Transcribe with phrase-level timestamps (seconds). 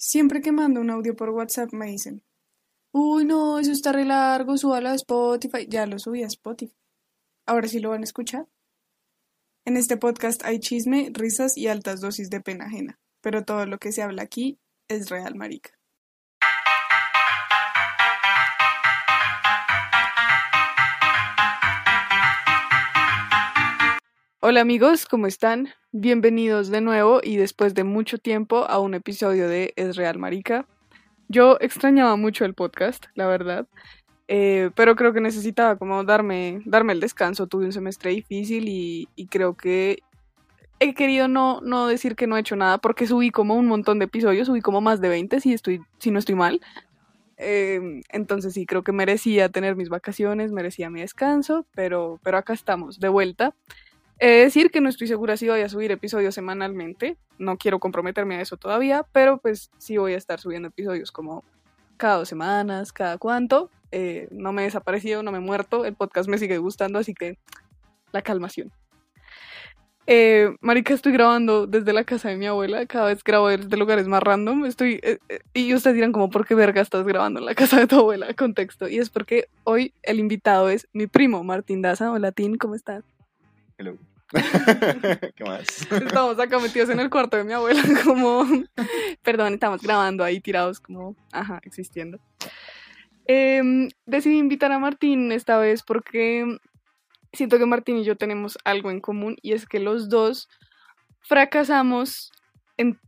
[0.00, 2.22] Siempre que mando un audio por WhatsApp me dicen,
[2.92, 5.66] uy, no, eso está re largo, súbalo a Spotify.
[5.68, 6.76] Ya lo subí a Spotify.
[7.46, 8.46] Ahora sí lo van a escuchar.
[9.64, 13.78] En este podcast hay chisme, risas y altas dosis de pena ajena, pero todo lo
[13.78, 15.76] que se habla aquí es real, marica.
[24.38, 25.70] Hola amigos, ¿cómo están?
[26.00, 30.64] Bienvenidos de nuevo y después de mucho tiempo a un episodio de Es Real Marica.
[31.26, 33.66] Yo extrañaba mucho el podcast, la verdad,
[34.28, 37.48] eh, pero creo que necesitaba como darme, darme el descanso.
[37.48, 39.98] Tuve un semestre difícil y, creo que
[40.78, 43.98] he querido no, no decir que no he hecho nada porque subí como un montón
[43.98, 46.60] de episodios, subí como más de 20 si, estoy, si no estoy mal.
[47.38, 52.52] Em, entonces sí, creo que merecía tener mis vacaciones, merecía mi descanso, pero, pero acá
[52.52, 53.56] estamos, de vuelta.
[54.20, 57.78] He de decir que no estoy segura si voy a subir episodios semanalmente, no quiero
[57.78, 61.44] comprometerme a eso todavía, pero pues sí voy a estar subiendo episodios como
[61.96, 63.70] cada dos semanas, cada cuánto.
[63.92, 67.14] Eh, no me he desaparecido, no me he muerto, el podcast me sigue gustando, así
[67.14, 67.38] que
[68.12, 68.72] la calmación.
[70.10, 74.08] Eh, marica, estoy grabando desde la casa de mi abuela, cada vez grabo desde lugares
[74.08, 75.18] más random, estoy, eh,
[75.52, 78.32] y ustedes dirán como, ¿por qué verga estás grabando en la casa de tu abuela?
[78.34, 82.10] Contexto, y es porque hoy el invitado es mi primo, Martín Daza.
[82.10, 83.04] Hola, Tim, ¿cómo estás?
[83.78, 83.96] Hello.
[85.36, 85.66] ¿Qué más?
[85.90, 88.44] Estamos acá metidos en el cuarto de mi abuela, como.
[89.22, 91.14] Perdón, estamos grabando ahí tirados, como.
[91.30, 92.18] Ajá, existiendo.
[93.26, 96.58] Em, decidí invitar a Martín esta vez porque
[97.32, 100.48] siento que Martín y yo tenemos algo en común y es que los dos
[101.20, 102.32] fracasamos
[102.78, 102.98] en,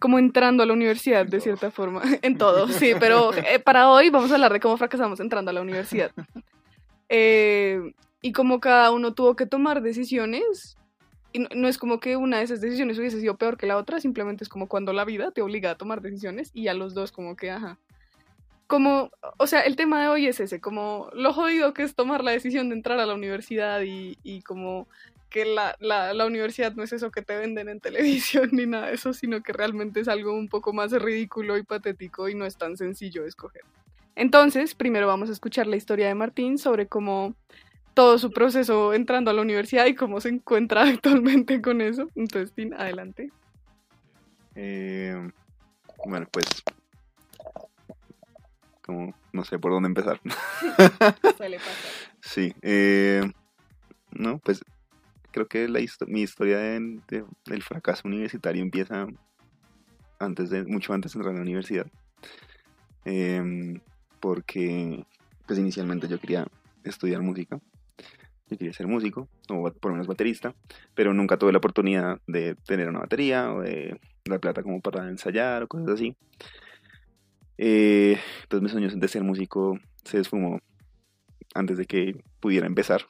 [0.00, 2.02] como entrando a la universidad de cierta forma.
[2.22, 5.54] En todo, sí, pero eh, para hoy vamos a hablar de cómo fracasamos entrando a
[5.54, 6.10] la universidad.
[7.08, 10.76] Eh, y como cada uno tuvo que tomar decisiones,
[11.54, 14.44] no, es como que una de esas decisiones hubiese sido peor que la otra, simplemente
[14.44, 17.36] es como cuando la vida te obliga a tomar decisiones y a los dos como
[17.36, 17.78] que, ajá.
[18.66, 22.24] Como, o sea, el tema de hoy es ese, como lo jodido que es tomar
[22.24, 24.88] la decisión de entrar a la universidad y, y como
[25.30, 28.88] que la, la, la, universidad no es eso que te venden en televisión ni nada
[28.88, 32.44] de eso, sino que realmente es algo un poco más ridículo y patético y no
[32.44, 33.62] es tan sencillo de escoger.
[34.16, 37.34] Entonces, primero vamos a escuchar la historia de Martín sobre cómo
[37.96, 42.10] todo su proceso entrando a la universidad y cómo se encuentra actualmente con eso.
[42.14, 43.32] Entonces, Tim, adelante.
[44.54, 45.30] Eh,
[46.04, 46.44] bueno, pues,
[48.82, 50.20] como no sé por dónde empezar.
[51.38, 51.74] Suele pasar.
[52.20, 53.22] Sí, eh,
[54.10, 54.62] no, pues
[55.30, 59.06] creo que la mi historia del fracaso universitario empieza
[60.18, 61.86] antes de, mucho antes de entrar a la universidad.
[63.06, 63.80] Em,
[64.20, 65.06] porque,
[65.46, 66.46] pues inicialmente yo quería
[66.84, 67.58] estudiar música
[68.48, 70.54] yo quería ser músico, o por lo menos baterista,
[70.94, 75.08] pero nunca tuve la oportunidad de tener una batería o de dar plata como para
[75.08, 76.16] ensayar o cosas así.
[77.58, 80.60] Eh, entonces mis sueños de ser músico se esfumó
[81.54, 83.02] antes de que pudiera empezar.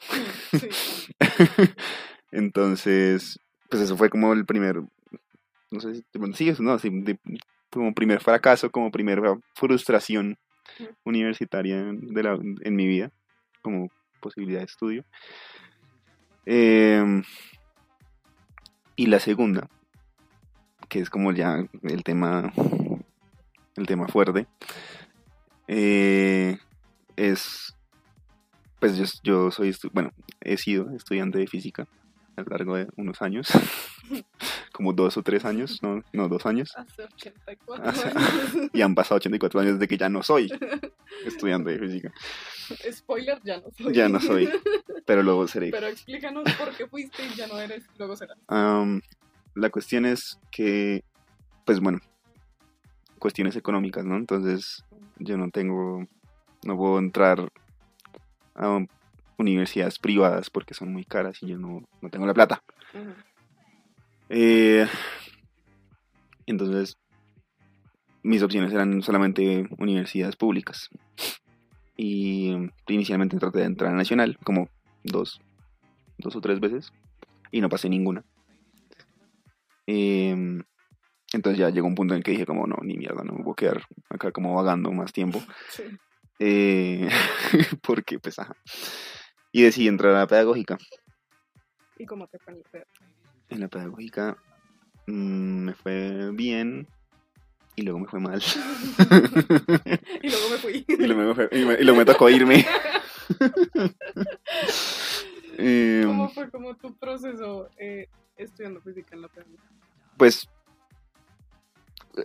[2.30, 4.82] entonces, pues eso fue como el primer,
[5.70, 6.90] no sé si, bueno, sí, no, sí,
[7.70, 10.38] como primer fracaso, como primera frustración
[11.04, 13.12] universitaria de la, en mi vida,
[13.62, 13.90] como
[14.26, 15.04] posibilidad de estudio.
[16.44, 17.22] Em,
[18.96, 19.68] y la segunda,
[20.88, 22.52] que es como ya el tema,
[23.76, 24.48] el tema fuerte,
[25.68, 26.58] eh,
[27.14, 27.76] es,
[28.80, 30.10] pues yo, yo soy, bueno,
[30.40, 31.86] he sido estudiante de física
[32.36, 33.48] a lo largo de unos años,
[34.76, 36.76] como dos o tres años, no, no dos años.
[36.76, 38.70] Hace 84 años.
[38.74, 40.52] y han pasado 84 años desde que ya no soy
[41.24, 42.12] estudiante de física.
[42.92, 43.94] Spoiler, ya no soy.
[43.94, 44.50] Ya no soy,
[45.06, 45.70] pero luego seré.
[45.70, 48.36] Pero explícanos por qué fuiste y ya no eres, luego serás.
[49.54, 51.02] la cuestión es que,
[51.64, 52.00] pues bueno,
[53.18, 54.16] cuestiones económicas, ¿no?
[54.16, 54.84] Entonces
[55.18, 56.06] yo no tengo,
[56.64, 57.50] no puedo entrar
[58.54, 58.86] a
[59.38, 62.62] universidades privadas porque son muy caras y yo no, tengo la plata.
[64.28, 64.86] Eh,
[66.46, 66.98] entonces,
[68.22, 70.90] mis opciones eran solamente universidades públicas.
[71.96, 72.54] Y
[72.88, 74.68] inicialmente traté de entrar a Nacional, como
[75.02, 75.40] dos,
[76.18, 76.92] dos o tres veces,
[77.50, 78.24] y no pasé ninguna.
[79.86, 80.62] Em,
[81.32, 83.42] entonces ya llegó un punto en el que dije como, no, ni mierda, no me
[83.42, 85.42] voy a quedar acá como vagando más tiempo.
[86.38, 87.08] Eh,
[87.82, 88.56] porque, pues, ajá.
[89.52, 90.76] Y decidí entrar a la pedagógica.
[91.98, 92.54] ¿Y cómo te fue
[93.50, 94.36] en la pedagógica?
[95.06, 96.88] Mm, me fue bien
[97.76, 98.42] y luego me fue mal.
[100.22, 100.84] y luego me fui.
[100.88, 102.66] y, luego me, fue, y, luego me tocó irme.
[105.56, 109.64] ¿Cómo em, fue como tu proceso eh, estudiando física en la pedagógica?
[110.16, 110.48] Pues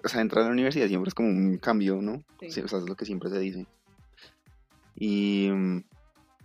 [0.03, 2.23] o sea, entrar a la universidad siempre es como un cambio, ¿no?
[2.39, 2.51] Sí.
[2.51, 3.67] Sí, o sea, es lo que siempre se dice.
[4.95, 5.83] Y mm,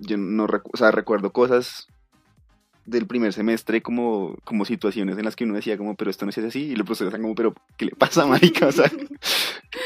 [0.00, 1.88] yo no recu- o sea, recuerdo cosas
[2.86, 6.30] del primer semestre como, como situaciones en las que uno decía como, pero esto no
[6.30, 8.68] hace así, y los profesores están como, pero, ¿qué le pasa, marica?
[8.68, 8.90] O sea,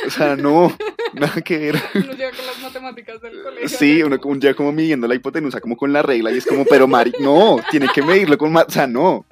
[0.07, 0.77] o sea, no,
[1.15, 1.83] nada que ver.
[1.95, 3.69] Uno llega con las matemáticas del colegio.
[3.69, 6.65] Sí, uno como, ya como midiendo la hipotenusa, como con la regla, y es como,
[6.65, 9.25] pero Mari, no, tiene que medirlo con o sea, no.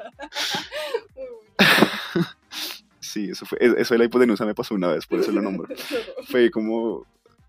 [3.00, 5.66] Sí, eso fue, eso de la hipotenusa me pasó una vez, por eso lo nombro.
[6.28, 7.06] Fue como,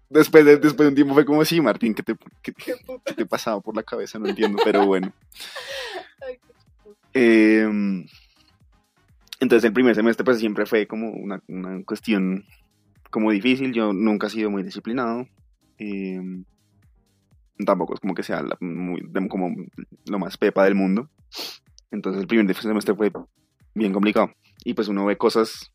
[0.09, 3.25] después de, después de un tiempo fue como, sí, Martín, ¿qué te, qué, Qué te
[3.25, 4.19] pasaba por la cabeza?
[4.19, 5.11] No entiendo, pero bueno.
[7.13, 7.67] Eh,
[9.39, 12.45] entonces el primer semestre pues siempre fue como una, una cuestión
[13.09, 15.27] como difícil, yo nunca he sido muy disciplinado.
[15.79, 16.21] eh,
[17.65, 19.53] tampoco es como que sea la- muy, de- como
[20.05, 21.09] lo más pepa del mundo.
[21.91, 23.11] Entonces el primer semestre fue
[23.73, 24.31] bien complicado.
[24.63, 25.71] Y pues uno ve cosas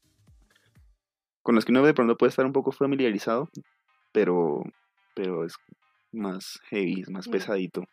[1.42, 3.50] con las que uno de pronto puede estar un poco familiarizado,
[4.14, 4.62] pero,
[5.14, 5.54] pero es
[6.12, 7.30] más heavy, es más Mm.
[7.32, 7.84] pesadito.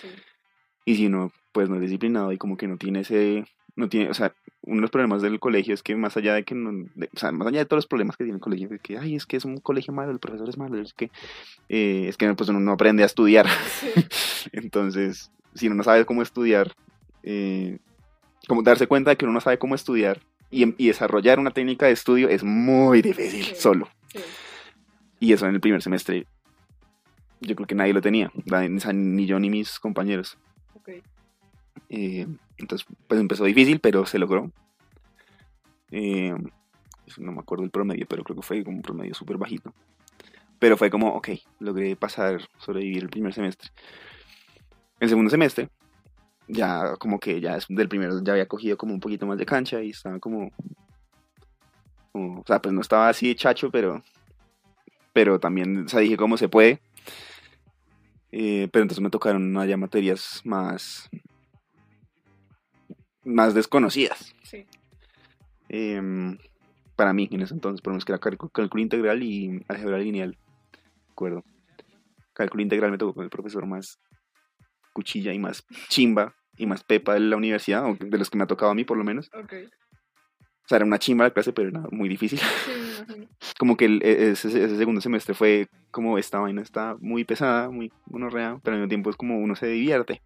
[0.00, 0.08] Sí.
[0.86, 3.44] Y si uno pues no es disciplinado y como que no tiene ese,
[3.76, 6.44] no tiene, o sea, uno de los problemas del colegio es que más allá de
[6.44, 8.68] que no, de- o sea, más allá de todos los problemas que tiene el colegio,
[8.68, 11.10] de que, ay, es que es un colegio malo, el profesor es malo, es que,
[11.68, 13.46] eh, es que pues uno no aprende a estudiar.
[13.80, 13.88] Sí.
[14.52, 16.72] Entonces, si uno no sabe cómo estudiar,
[17.22, 17.78] eh,
[18.48, 21.50] como darse cuenta de que uno no sabe cómo estudiar y, em- y desarrollar una
[21.52, 23.54] técnica de estudio es muy difícil Sí.
[23.56, 23.88] solo.
[24.12, 24.18] Sí.
[25.24, 26.26] Y eso en el primer semestre,
[27.40, 28.30] yo creo que nadie lo tenía,
[28.92, 30.36] ni yo ni mis compañeros.
[30.74, 30.90] Ok.
[31.88, 32.26] Eh,
[32.58, 34.52] entonces, pues empezó difícil, pero se logró.
[35.90, 36.34] Eh,
[37.16, 39.72] no me acuerdo el promedio, pero creo que fue como un promedio súper bajito.
[40.58, 43.70] Pero fue como, ok, logré pasar, sobrevivir el primer semestre.
[45.00, 45.70] El segundo semestre,
[46.48, 49.82] ya como que ya del primero ya había cogido como un poquito más de cancha
[49.82, 50.50] y estaba como,
[52.12, 54.02] como- o sea, pues no estaba así de chacho, pero,
[55.14, 56.80] pero también, o sea, dije cómo se puede.
[58.32, 61.08] Eh, pero entonces me tocaron allá materias más,
[63.24, 64.34] más desconocidas.
[64.42, 64.66] Sí.
[65.68, 66.36] Em,
[66.96, 69.98] para mí en ese entonces, por lo menos que era cálculo, cálculo integral y álgebra
[69.98, 70.36] lineal.
[71.10, 71.44] Recuerdo.
[72.32, 74.00] Cálculo integral me tocó con el profesor más
[74.92, 78.44] cuchilla y más chimba y más pepa de la universidad, o de los que me
[78.44, 79.30] ha tocado a mí por lo menos.
[79.32, 79.54] Ok.
[80.64, 82.38] O sea, era una chimba la clase, pero era muy difícil.
[82.38, 83.28] Sí.
[83.58, 87.70] Como que el- e- ese, ese segundo semestre fue como esta vaina está muy pesada,
[87.70, 90.22] muy monorrea, pero al mismo tiempo es como uno se divierte.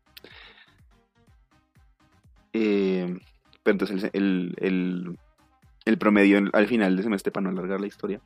[2.53, 3.19] Eh,
[3.63, 5.19] pero entonces el, el, el-
[5.85, 8.21] el promedio al final del semestre, para no alargar la historia,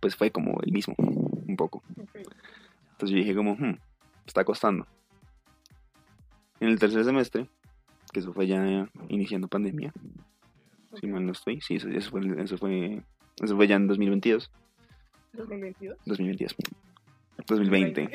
[0.00, 1.82] pues fue como el mismo, un poco.
[1.96, 3.76] Entonces yo dije como, "Hmm,
[4.26, 4.86] está costando.
[6.60, 7.48] En el tercer semestre,
[8.12, 9.92] que eso fue ya iniciando pandemia,
[10.94, 13.02] si mal no estoy, sí, eso, eso fue, eso fue,
[13.42, 14.50] eso fue ya en 2022,
[15.32, 15.98] 2022.
[16.06, 16.56] 2022,
[17.46, 18.10] 2020,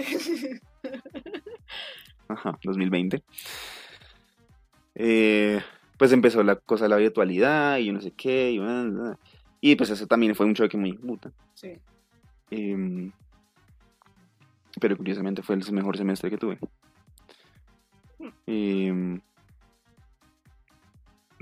[2.27, 3.23] ajá, 2020.
[4.95, 5.61] Eh,
[5.97, 9.01] pues empezó la cosa de la virtualidad y yo no sé qué, y, bla, bla,
[9.01, 9.19] bla.
[9.61, 11.31] y pues eso también fue un choque muy puta.
[11.53, 11.77] Sí.
[12.51, 13.11] Em,
[14.79, 16.57] pero curiosamente fue el mejor semestre que tuve.
[18.45, 19.19] Em,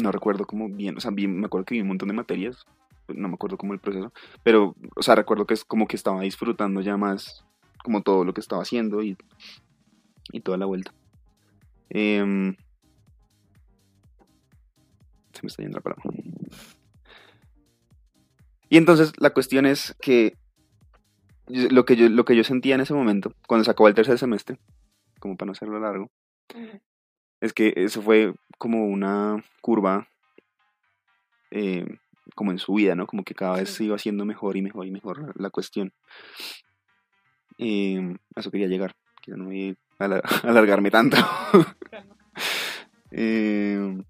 [0.02, 2.66] no recuerdo cómo bien, o sea, bien, me acuerdo que vi un montón de materias,
[3.08, 4.12] no me acuerdo cómo el proceso,
[4.44, 7.46] pero, o sea, recuerdo que es como que estaba disfrutando ya más
[7.84, 9.18] como todo lo que estaba haciendo y,
[10.32, 10.94] y toda la vuelta.
[11.90, 12.56] Em,
[15.34, 16.04] se me está yendo la palabra.
[18.70, 20.38] Y entonces la cuestión es que
[21.48, 24.18] lo que yo, lo que yo sentía en ese momento, cuando se acabó el tercer
[24.18, 24.58] semestre,
[25.20, 26.10] como para no hacerlo largo.
[27.42, 30.08] Es que eso fue como una curva
[31.52, 31.86] eh,
[32.36, 33.08] como en su vida, ¿no?
[33.08, 35.92] Como que cada vez se iba haciendo mejor y mejor y mejor la cuestión.
[37.58, 41.18] Eh, a eso quería llegar, que no voy a ala- alargarme tanto.
[43.14, 44.02] Eh,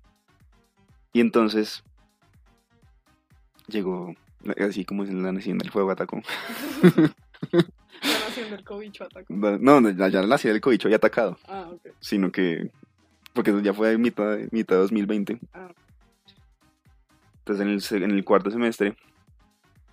[1.12, 1.84] y entonces
[3.68, 4.14] llegó,
[4.60, 6.22] así como es la nación del fuego atacó.
[7.52, 9.26] La nación del cobicho atacó.
[9.34, 11.88] No, no, ya, la nación del cobicho había atacado, Ah, ok.
[12.00, 12.70] sino que,
[13.34, 15.40] porque ya fue mitad, mitad de 2020.
[15.54, 15.72] Ah.
[17.40, 18.96] Entonces en el, en el cuarto semestre,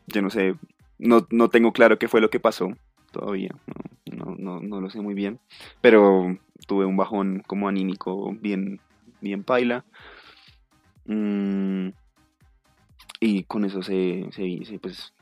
[0.06, 0.54] yo no sé,
[0.98, 2.70] no, no tengo claro qué fue lo que pasó
[3.10, 3.54] todavía,
[4.06, 5.38] no, no, no, no lo sé muy bien,
[5.80, 8.80] pero tuve un bajón como anímico bien,
[9.20, 9.84] bien paila.
[11.06, 11.88] Mm,
[13.20, 15.14] y con eso se, se, se, pues,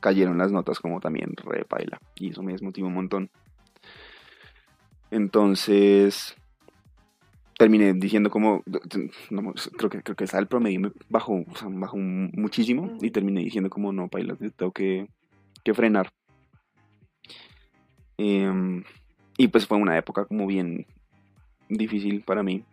[0.00, 3.30] cayeron las notas como también re paila, y eso me desmotivó un montón.
[5.10, 6.36] Entonces,
[7.58, 8.62] terminé diciendo como,
[9.30, 13.40] no, creo que creo que el promedio me bajó, o sea, bajó muchísimo y terminé
[13.40, 15.08] diciendo como no, paila, tengo que,
[15.64, 16.10] que frenar.
[18.18, 18.84] Em,
[19.36, 20.86] y pues fue una época como bien
[21.68, 22.64] difícil para mí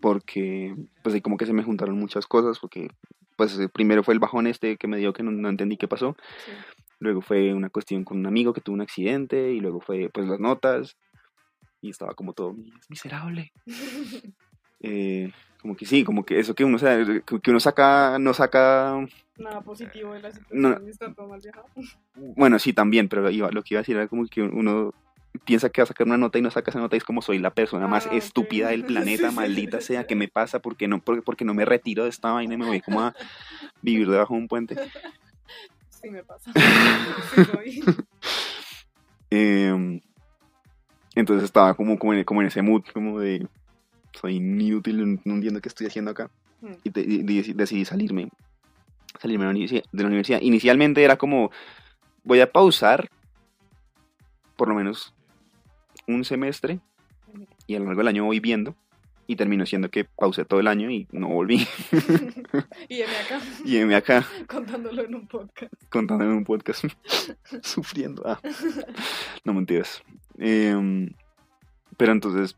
[0.00, 2.88] porque pues ahí como que se me juntaron muchas cosas porque
[3.36, 6.16] pues primero fue el bajón este que me dio que no, entendí qué pasó.
[7.00, 10.28] Luego fue una cuestión con un amigo que tuvo un accidente y luego fue pues
[10.28, 10.96] las notas
[11.80, 12.56] y estaba como todo
[12.88, 13.52] miserable.
[14.80, 18.94] Eh, como que sí, como que eso que uno, que uno saca, no saca...
[19.36, 21.40] Nada positivo de la situación, está todo mal
[22.14, 24.94] Bueno, sí, también, pero lo que iba a decir era como que uno
[25.44, 27.22] piensa que va a sacar una nota y no saca esa nota y es como
[27.22, 30.60] soy la persona más ah, estúpida del planeta, maldita sea, ¿qué me pasa?
[30.60, 33.14] porque no, porque, porque no me retiro de esta vaina y me voy como a
[33.82, 34.76] vivir debajo de un puente?
[35.88, 36.52] Sí me pasa.
[39.30, 40.00] eh,
[41.18, 43.46] entonces estaba como, como, en, como en ese mood, como de
[44.12, 46.30] soy inútil, no entiendo qué estoy haciendo acá.
[46.60, 46.74] Hmm.
[46.84, 48.28] Y, decidí salirme,
[49.20, 51.50] salirme de la, universidad, Inicialmente era como,
[52.24, 53.08] voy a pausar
[54.56, 55.14] por lo menos
[56.06, 56.80] un semestre
[57.66, 58.74] y a lo largo del año voy viendo.
[59.30, 61.68] Y terminó siendo que pausé todo el año y no volví.
[62.88, 63.40] y M acá.
[63.62, 64.26] Y M acá.
[64.46, 65.70] Contándolo en un podcast.
[65.90, 66.86] Contándolo en un podcast.
[67.62, 68.22] Sufriendo.
[68.24, 68.40] Ah.
[69.44, 70.02] No mentiras.
[70.38, 71.10] Em,
[71.96, 72.56] pero entonces,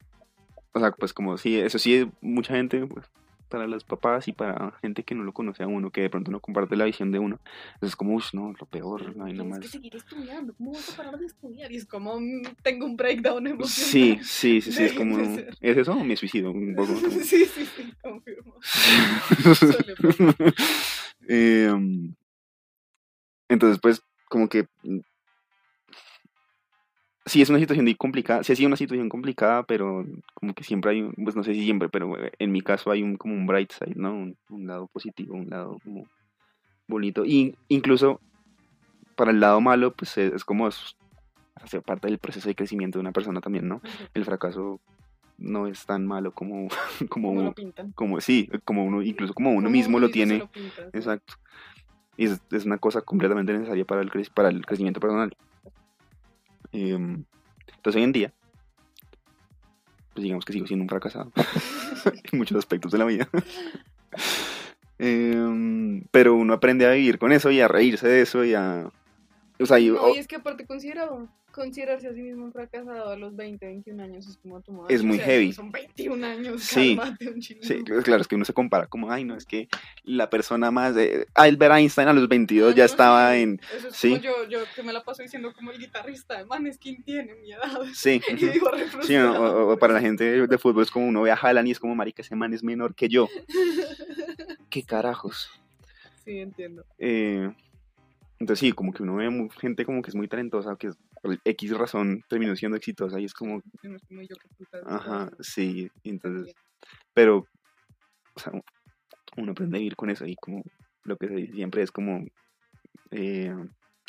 [0.73, 3.07] o sea, pues como sí, eso sí, mucha gente, pues,
[3.49, 6.31] para los papás y para gente que no lo conoce a uno, que de pronto
[6.31, 7.39] no comparte la visión de uno,
[7.83, 9.59] es como, uff, no, lo peor, no hay nada más.
[9.59, 11.73] que seguir estudiando, ¿cómo vas a parar de estudiar?
[11.73, 13.69] Y es como, mm, tengo un breakdown emocional.
[13.69, 16.95] Sí, sí, sí, sí, es como, ¿es eso o me suicido un poco?
[17.25, 18.55] sí, sí, sí, confirmo.
[21.29, 21.73] eh,
[23.49, 24.69] entonces, pues, como que
[27.31, 30.91] sí es una situación complicada, sí ha sido una situación complicada, pero como que siempre
[30.91, 33.71] hay, pues no sé si siempre, pero en mi caso hay un como un bright
[33.71, 34.35] side, ¿no?
[34.49, 36.09] Un, lado positivo, un lado como
[36.89, 37.25] bonito.
[37.25, 38.21] Y incluso
[39.15, 43.13] para el lado malo, pues es, como hacer parte del proceso de crecimiento de una
[43.13, 43.81] persona también, ¿no?
[44.13, 44.81] El fracaso
[45.39, 46.69] no es tan malo como
[47.09, 47.55] como
[47.95, 50.49] como, sí, como uno incluso como uno mismo lo tiene.
[50.93, 51.35] Exacto.
[52.17, 55.35] Y es, es, una cosa completamente necesaria para el para el crecimiento personal.
[56.73, 57.25] Em,
[57.77, 58.33] entonces hoy en día,
[60.15, 61.33] pues digamos que sigo siendo un fracasado
[62.33, 63.29] en muchos aspectos de la vida.
[65.03, 68.91] Em, pero uno aprende a vivir con eso y a reírse de eso y a...
[69.61, 73.37] O sea, y, es que aparte considero considerarse a sí mismo un fracasado a los
[73.37, 75.53] 20, 21 años es como tu Es muy heavy.
[75.53, 76.99] Son 21 años, sí.
[76.99, 79.69] un sí, claro, es que uno se compara como, ay, no, es que
[80.05, 80.95] la persona más...
[81.35, 83.61] Albert Einstein a los 22 ya estaba en...
[83.77, 84.11] Eso es sí.
[84.11, 87.53] como yo, yo que me la paso diciendo como el guitarrista de Maneskin tiene mi
[87.53, 87.83] edad.
[87.93, 88.21] Sí.
[88.31, 88.71] y digo,
[89.03, 91.81] sí o, para la gente de fútbol es como uno ve a Haaland y es
[91.81, 93.29] como, marica, ese man es menor que yo.
[94.71, 95.51] ¿Qué carajos?
[96.25, 96.85] Sí, entiendo.
[96.99, 97.51] Eh,
[98.41, 101.39] entonces sí, como que uno ve gente como que es muy talentosa, que es por
[101.45, 103.63] X razón terminó siendo exitosa y es como...
[104.87, 106.55] Ajá, sí, entonces...
[107.13, 107.47] Pero,
[108.35, 108.53] o sea,
[109.37, 110.63] uno aprende a vivir con eso y como
[111.05, 112.25] lo que se dice siempre es como...
[113.11, 113.55] Eh,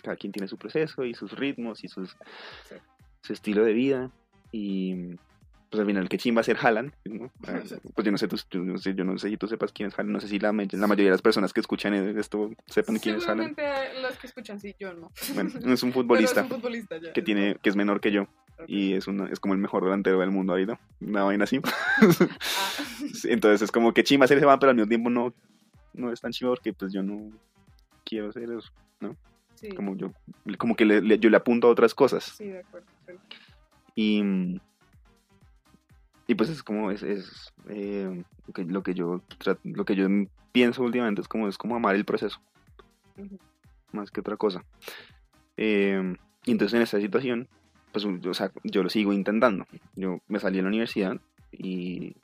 [0.02, 2.16] cada quien tiene su proceso y sus ritmos y sus,
[3.22, 4.12] su estilo de vida
[4.52, 4.96] y
[5.72, 6.92] pues al final, ¿qué chimba va a ser Haaland?
[7.96, 9.88] Pues yo no sé, tú, yo no sé, yo no sé si tú sepas quién
[9.88, 13.00] es Haaland, no sé si la, la mayoría de las personas que escuchan esto sepan
[13.00, 13.58] quién es Haaland.
[14.02, 15.10] Los que escuchan, sí, yo no.
[15.34, 16.46] Bueno, es un futbolista,
[17.14, 18.28] que, tiene, que es menor que yo
[18.68, 21.62] y es, es como el mejor delantero del mundo ahorita, una vaina así.
[21.64, 22.02] Ah.
[23.24, 25.34] Entonces es como que chimba ser ese man, pero al mismo tiempo no,
[25.94, 27.32] no es tan chido porque pues yo no
[28.04, 29.16] quiero ser eso, ¿no?
[29.56, 29.70] Sí.
[29.70, 30.12] Como yo,
[30.58, 32.26] como que le, yo le apunto a otras cosas.
[32.26, 32.88] Sí, de acuerdo.
[33.96, 34.60] Y
[36.32, 39.22] y pues es como, es, es eh, lo, que, yo
[39.64, 40.08] lo que yo
[40.54, 42.40] pienso últimamente es como, es como amar el proceso,
[43.92, 44.64] más que otra cosa.
[45.58, 47.50] Eh, y entonces en esta situación,
[47.92, 49.66] pues o sea, yo lo sigo intentando.
[49.98, 51.20] Yo me salí de la universidad
[51.52, 52.16] y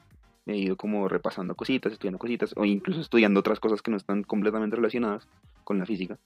[0.46, 4.24] he ido como repasando cositas, estudiando cositas, o incluso estudiando otras cosas que no están
[4.24, 5.28] completamente relacionadas
[5.66, 6.18] con la física.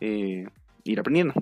[0.00, 0.46] Eh,
[0.84, 1.34] ir aprendiendo.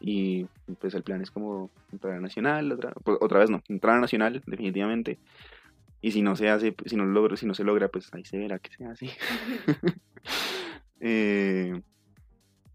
[0.00, 0.46] Y
[0.80, 4.00] pues el plan es como entrar a Nacional, otra, pues, otra vez no, entrar a
[4.00, 5.18] Nacional, definitivamente.
[6.00, 8.12] Y si no se hace, pues, si no lo logro, si no se logra, pues
[8.12, 9.10] ahí se verá que sea así.
[11.06, 11.82] Eh,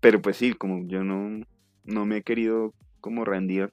[0.01, 1.43] pero pues sí, como yo no,
[1.83, 3.69] no me he querido como rendir,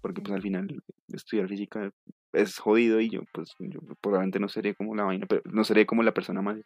[0.00, 1.92] porque pues al final estudiar física
[2.32, 5.86] es jodido y yo pues yo probablemente no seré como la vaina, pero no seré
[5.86, 6.58] como la persona más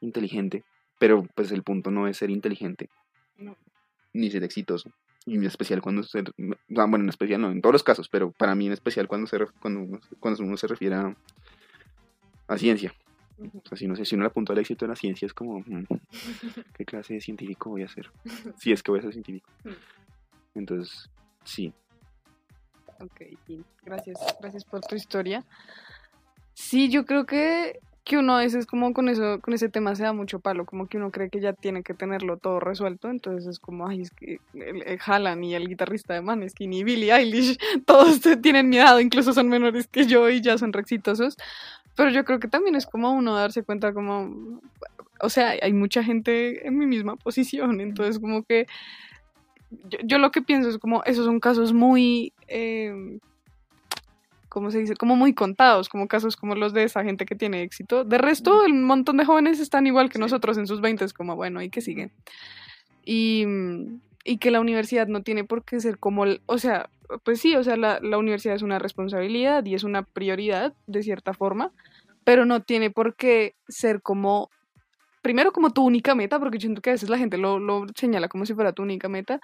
[0.00, 0.64] inteligente,
[0.98, 2.88] pero pues el punto no es ser inteligente,
[3.36, 3.56] no
[4.12, 4.90] ni ser exitoso.
[5.26, 6.20] Y en especial cuando se...
[6.20, 6.24] ah,
[6.68, 9.38] Bueno, en especial no, en todos los casos, pero para mí en especial cuando, se,
[9.60, 11.14] cuando, uno, cuando uno se refiere a,
[12.48, 12.94] a ciencia.
[13.38, 15.34] O sea, si, no sé, si uno le apunta al éxito en la ciencia es
[15.34, 15.84] como, mm,
[16.74, 18.10] ¿qué clase de científico voy a ser?
[18.58, 19.48] Si es que voy a ser científico.
[20.54, 21.08] Entonces,
[21.44, 21.72] sí.
[23.00, 23.20] Ok,
[23.84, 25.44] gracias, gracias por tu historia.
[26.54, 30.02] Sí, yo creo que, que uno a veces como con eso, con ese tema se
[30.02, 33.46] da mucho palo, como que uno cree que ya tiene que tenerlo todo resuelto, entonces
[33.46, 34.40] es como, ay, es que
[35.04, 39.50] Hallan y el guitarrista de Maneskin y Billie Eilish, todos tienen mi edad, incluso son
[39.50, 41.36] menores que yo y ya son re exitosos,
[41.94, 44.60] pero yo creo que también es como uno darse cuenta como,
[45.20, 48.66] o sea, hay mucha gente en mi misma posición, entonces como que
[49.90, 53.18] yo, yo lo que pienso es como, esos son casos muy, eh,
[54.48, 54.94] ¿cómo se dice?
[54.94, 58.04] Como muy contados, como casos como los de esa gente que tiene éxito.
[58.04, 60.20] De resto, el montón de jóvenes están igual que Sí.
[60.20, 62.10] nosotros en sus 20, como, bueno, ¿y qué sigue?
[63.04, 63.44] Y,
[64.24, 66.90] y que la universidad no tiene por qué ser como, o sea,
[67.24, 71.02] pues sí, o sea, la, la universidad es una responsabilidad y es una prioridad de
[71.02, 71.72] cierta forma,
[72.24, 74.50] pero no tiene por qué ser como,
[75.22, 77.86] primero como tu única meta, porque yo siento que a veces la gente lo, lo
[77.94, 79.40] señala como si fuera tu única meta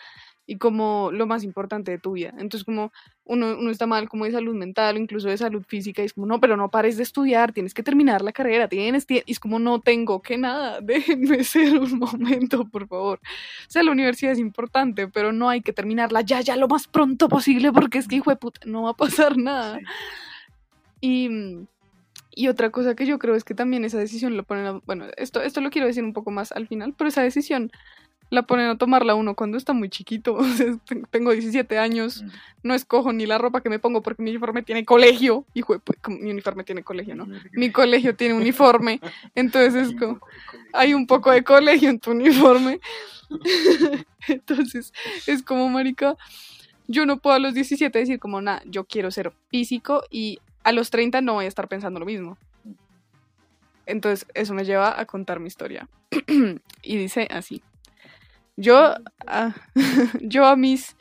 [0.46, 2.30] y como lo más importante de tu vida.
[2.38, 2.92] Entonces como
[3.24, 6.12] uno, uno está mal como de salud mental o incluso de salud física y es
[6.12, 9.22] como, no, pero no pares de estudiar, tienes que terminar la carrera, tienes, tie-".
[9.24, 13.20] y es como, no tengo que nada, déjenme ser un momento, por favor.
[13.22, 16.86] O sea, la universidad es importante, pero no hay que terminarla ya, ya lo más
[16.86, 19.78] pronto posible porque es que, hijo de puta, no va a pasar nada.
[21.00, 21.66] Y, mm,
[22.36, 25.06] y otra cosa que yo creo es que también esa decisión lo ponen a, bueno,
[25.16, 27.70] esto, esto lo quiero decir un poco más al final, pero esa decisión
[28.34, 30.34] la ponen a tomarla uno cuando está muy chiquito.
[30.36, 32.22] O sea, ten- tengo 17 años,
[32.62, 35.46] no escojo ni la ropa que me pongo porque mi uniforme tiene colegio.
[35.54, 37.26] Hijo de pu- como mi uniforme tiene colegio, ¿no?
[37.52, 39.00] Mi colegio tiene uniforme.
[39.34, 40.20] Entonces es como,
[40.72, 42.80] hay un poco de colegio en tu uniforme.
[44.28, 44.92] Entonces
[45.26, 46.16] es como, marica,
[46.86, 50.72] yo no puedo a los 17 decir como, nada, yo quiero ser físico y a
[50.72, 52.36] los 30 no voy a estar pensando lo mismo.
[53.86, 55.88] Entonces eso me lleva a contar mi historia.
[56.82, 57.62] y dice así.
[58.56, 58.94] Yo,
[59.26, 59.54] a-
[60.20, 60.96] yo a mis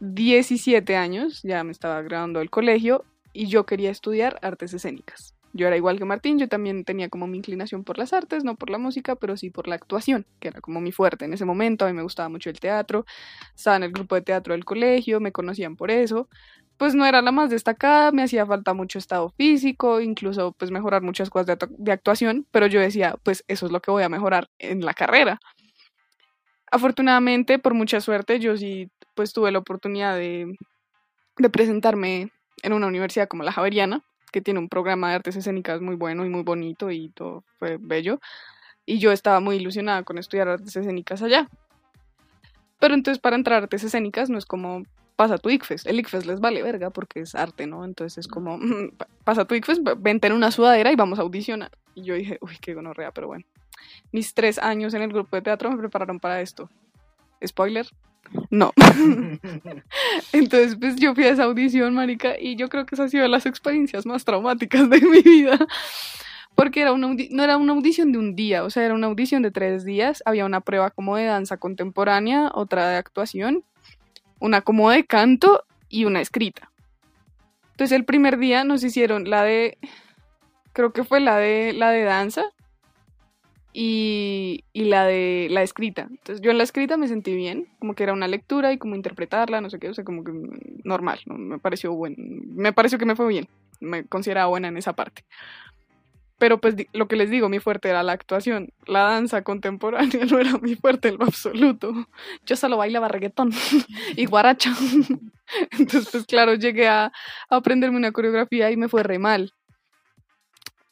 [0.00, 5.34] 17 años ya me estaba graduando del colegio y yo quería estudiar artes escénicas.
[5.52, 8.54] Yo era igual que Martín, yo también tenía como mi inclinación por las artes, no
[8.56, 11.44] por la música, pero sí por la actuación, que era como mi fuerte en ese
[11.44, 11.84] momento.
[11.84, 13.04] A mí me gustaba mucho el teatro,
[13.56, 16.28] estaba en el grupo de teatro del colegio, me conocían por eso.
[16.76, 21.02] Pues no era la más destacada, me hacía falta mucho estado físico, incluso pues mejorar
[21.02, 24.08] muchas cosas de, de actuación, pero yo decía, pues eso es lo que voy a
[24.08, 25.40] mejorar en la carrera.
[26.70, 30.56] Afortunadamente, por mucha suerte, yo sí pues tuve la oportunidad de,
[31.36, 32.30] de presentarme
[32.62, 34.02] en una universidad como la Javeriana,
[34.32, 37.76] que tiene un programa de artes escénicas muy bueno y muy bonito y todo fue
[37.80, 38.20] bello.
[38.86, 41.48] Y yo estaba muy ilusionada con estudiar artes escénicas allá.
[42.78, 44.84] Pero entonces para entrar a artes escénicas no es como
[45.16, 45.84] pasa tu ICFES.
[45.86, 47.84] El ICFES les vale verga porque es arte, ¿no?
[47.84, 51.22] Entonces es como "Mm, pa- pasa tu ICFES, vente en una sudadera y vamos a
[51.22, 51.70] audicionar.
[51.94, 53.44] Y yo dije, uy, qué gonorrea, pero bueno.
[54.12, 56.68] Mis tres años en el grupo de teatro me prepararon para esto.
[57.44, 57.86] Spoiler,
[58.50, 58.72] no.
[60.32, 63.22] Entonces, pues yo fui a esa audición, marica, y yo creo que esa ha sido
[63.22, 65.58] de las experiencias más traumáticas de mi vida.
[66.54, 69.42] Porque era una no era una audición de un día, o sea, era una audición
[69.42, 70.22] de tres días.
[70.26, 73.64] Había una prueba como de danza contemporánea, otra de actuación,
[74.40, 76.70] una como de canto y una escrita.
[77.72, 79.78] Entonces, el primer día nos hicieron la de,
[80.72, 82.44] creo que fue la de, la de danza
[83.72, 86.08] y, y la de la escrita.
[86.10, 88.96] Entonces yo en la escrita me sentí bien, como que era una lectura y como
[88.96, 90.32] interpretarla, no sé qué, o sea, como que
[90.84, 91.36] normal, ¿no?
[91.36, 92.16] me pareció buen,
[92.54, 93.48] me pareció que me fue bien,
[93.80, 95.24] me consideraba buena en esa parte.
[96.38, 100.38] Pero pues lo que les digo, mi fuerte era la actuación, la danza contemporánea no
[100.38, 101.92] era mi fuerte en lo absoluto.
[102.46, 103.52] Yo solo bailaba reggaetón
[104.16, 104.72] y guaracha.
[105.78, 109.52] Entonces pues claro, llegué a, a aprenderme una coreografía y me fue re mal.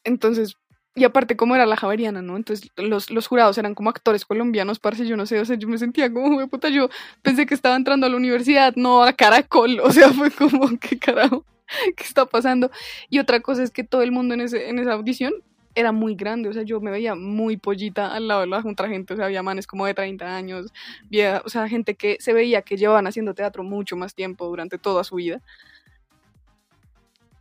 [0.05, 0.55] Entonces
[0.99, 2.37] y aparte, como era la Javeriana, ¿no?
[2.37, 5.69] Entonces, los, los jurados eran como actores colombianos, parce, yo no sé, o sea, yo
[5.69, 6.89] me sentía como, "Jue puta, yo
[7.23, 10.99] pensé que estaba entrando a la universidad, no a Caracol, o sea, fue como, ¿qué
[10.99, 11.45] carajo?
[11.97, 12.71] ¿Qué está pasando?
[13.11, 15.35] Y otra cosa es que todo el mundo en, ese, en esa audición
[15.75, 18.89] era muy grande, o sea, yo me veía muy pollita al lado de la otra
[18.89, 20.73] gente, o sea, había manes como de 30 años,
[21.45, 25.05] o sea, gente que se veía que llevaban haciendo teatro mucho más tiempo durante toda
[25.05, 25.41] su vida.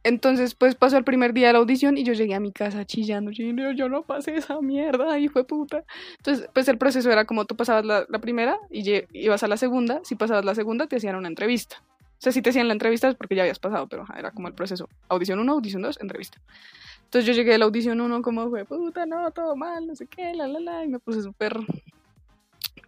[0.07, 2.85] Entonces, pues pasó el primer día de la audición y yo llegué a mi casa
[2.85, 5.83] chillando, yo, "No, yo no pasé esa mierda, y fue puta.
[6.15, 9.57] Entonces, pues el proceso era como tú pasabas la, la primera y ibas a la
[9.57, 11.83] segunda, si pasabas la segunda te hacían una entrevista.
[12.19, 14.47] O sea, si te hacían la entrevista es porque ya habías pasado, pero era como
[14.47, 14.87] el proceso.
[15.09, 16.39] Audición 1, audición 2, entrevista.
[17.03, 20.07] Entonces yo llegué a la audición 1 como fue, puta, no, todo mal, no sé
[20.07, 21.59] qué, la, la, la, y me puse súper,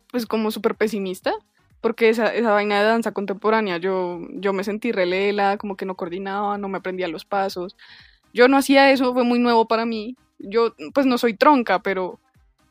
[0.10, 1.34] pues como súper pesimista.
[1.82, 5.96] Porque esa, esa vaina de danza contemporánea, yo, yo me sentí relela, como que no
[5.96, 7.76] coordinaba, no me aprendía los pasos.
[8.34, 10.16] Yo no hacía eso, fue muy nuevo para mí.
[10.40, 12.20] Yo, pues no soy tronca, pero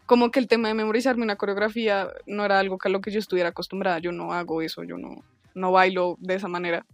[0.07, 3.19] como que el tema de memorizarme una coreografía no era algo a lo que yo
[3.19, 3.99] estuviera acostumbrada.
[3.99, 5.23] Yo no hago eso, yo no,
[5.55, 6.85] no bailo de esa manera.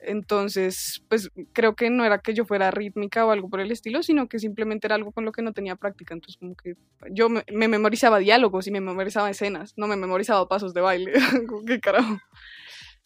[0.00, 4.02] Entonces, pues creo que no era que yo fuera rítmica o algo por el estilo,
[4.02, 6.14] sino que simplemente era algo con lo que no tenía práctica.
[6.14, 6.74] Entonces, como que
[7.10, 11.12] yo me, memorizaba diálogos y me memorizaba escenas, no me memorizaba pasos de baile.
[11.66, 12.18] ¿Qué carajo?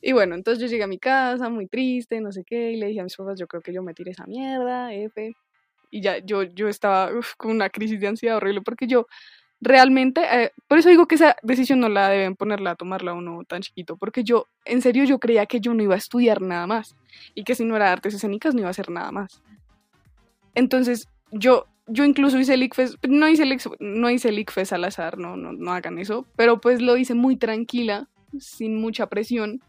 [0.01, 2.87] Y bueno, entonces yo llegué a mi casa muy triste, no sé qué, y le
[2.87, 5.33] dije a mis papás, yo creo que yo me tiré esa mierda, F.
[5.91, 9.07] Y ya yo, yo estaba con una crisis de ansiedad horrible porque yo
[9.61, 13.45] realmente, eh, por eso digo que esa decisión no la deben ponerla a tomarla uno
[13.45, 16.67] tan chiquito, porque yo, en serio, yo creía que yo no iba a estudiar nada
[16.67, 16.97] más
[17.35, 19.43] y que si no era artes escénicas no iba a hacer nada más.
[20.55, 24.85] Entonces, yo, yo incluso hice el ICFES, no hice el, no hice el ICFES al
[24.85, 29.61] azar, no, no, no hagan eso, pero pues lo hice muy tranquila, sin mucha presión,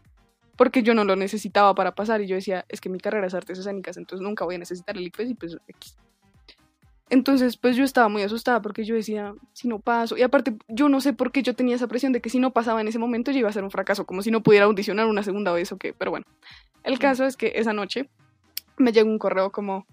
[0.56, 3.34] porque yo no lo necesitaba para pasar y yo decía, es que mi carrera es
[3.34, 5.58] artes escénicas, entonces nunca voy a necesitar el ICFES y pues
[7.12, 10.88] entonces, pues yo estaba muy asustada porque yo decía, si no paso, y aparte yo
[10.88, 12.98] no sé por qué yo tenía esa presión de que si no pasaba en ese
[12.98, 15.70] momento yo iba a ser un fracaso, como si no pudiera audicionar una segunda vez
[15.72, 16.24] o qué, pero bueno,
[16.84, 18.08] el caso es que esa noche
[18.78, 19.86] me llegó un correo como,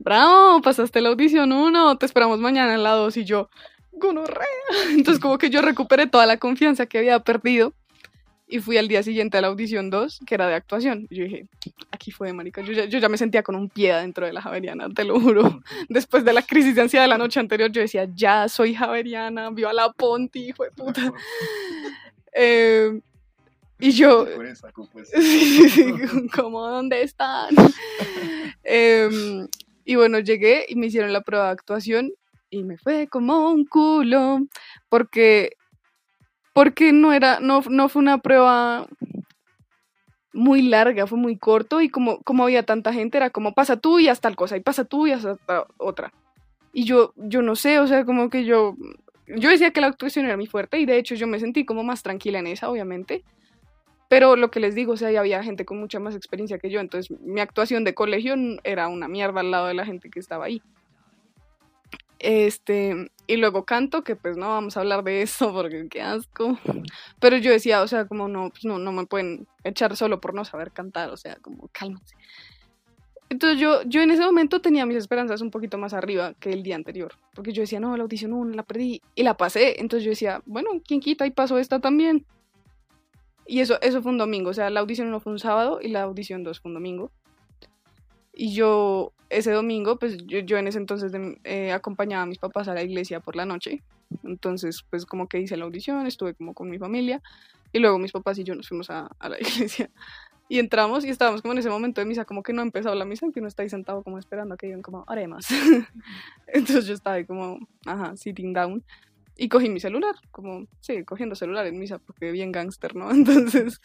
[0.00, 3.48] bravo, pasaste la audición uno, te esperamos mañana en la dos y yo,
[3.92, 4.48] gonorrea,
[4.90, 7.74] entonces como que yo recuperé toda la confianza que había perdido
[8.48, 11.06] y fui al día siguiente a la audición 2, que era de actuación.
[11.10, 11.46] yo dije,
[11.90, 12.62] aquí fue, marica.
[12.62, 15.20] Yo ya, yo ya me sentía con un pie dentro de la Javeriana, te lo
[15.20, 15.60] juro.
[15.88, 19.50] Después de la crisis de ansiedad de la noche anterior, yo decía, ya soy Javeriana,
[19.50, 21.12] vio a la Ponti, hijo de puta.
[22.34, 23.00] eh,
[23.78, 24.26] y yo,
[26.34, 27.54] como, ¿dónde están?
[28.64, 29.08] eh,
[29.84, 32.12] y bueno, llegué y me hicieron la prueba de actuación
[32.48, 34.38] y me fue como un culo,
[34.88, 35.56] porque
[36.56, 38.86] porque no era, no, no fue una prueba
[40.32, 43.98] muy larga, fue muy corto y como, como había tanta gente, era como pasa tú
[43.98, 45.26] y haz tal cosa, y pasa tú y haz
[45.76, 46.14] otra.
[46.72, 48.74] Y yo, yo no sé, o sea, como que yo,
[49.26, 51.82] yo decía que la actuación era muy fuerte y de hecho yo me sentí como
[51.82, 53.22] más tranquila en esa, obviamente.
[54.08, 56.80] Pero lo que les digo, o sea, había gente con mucha más experiencia que yo,
[56.80, 60.46] entonces mi actuación de colegio era una mierda al lado de la gente que estaba
[60.46, 60.62] ahí.
[62.18, 66.58] Este, y luego canto, que pues no vamos a hablar de eso porque qué asco.
[67.20, 70.34] Pero yo decía, o sea, como no, pues no, no me pueden echar solo por
[70.34, 72.14] no saber cantar, o sea, como cálmense.
[73.28, 76.62] Entonces yo, yo en ese momento tenía mis esperanzas un poquito más arriba que el
[76.62, 79.80] día anterior, porque yo decía, no, la audición no, la perdí y la pasé.
[79.80, 82.24] Entonces yo decía, bueno, ¿quién quita y pasó esta también?
[83.46, 85.88] Y eso, eso fue un domingo, o sea, la audición 1 fue un sábado y
[85.88, 87.10] la audición 2 fue un domingo.
[88.32, 91.12] Y yo ese domingo, pues yo, en ese entonces
[91.44, 93.82] eh, acompañaba a mis papás a la iglesia por la noche.
[94.22, 97.22] Entonces, pues como que hice la audición, estuve como con mi familia.
[97.72, 99.90] Y luego mis papás y yo nos fuimos a, la iglesia.
[100.48, 103.04] Y entramos y estábamos como en ese momento de misa, como que no ha la
[103.04, 105.46] misa, que uno está ahí sentado como esperando a que digan como, haremos.
[106.46, 108.84] Entonces yo estaba ahí como, ajá, sitting down
[109.36, 113.10] y cogí mi celular, como, sí, cogiendo celular en misa, porque bien gángster, ¿no?
[113.12, 113.80] Entonces,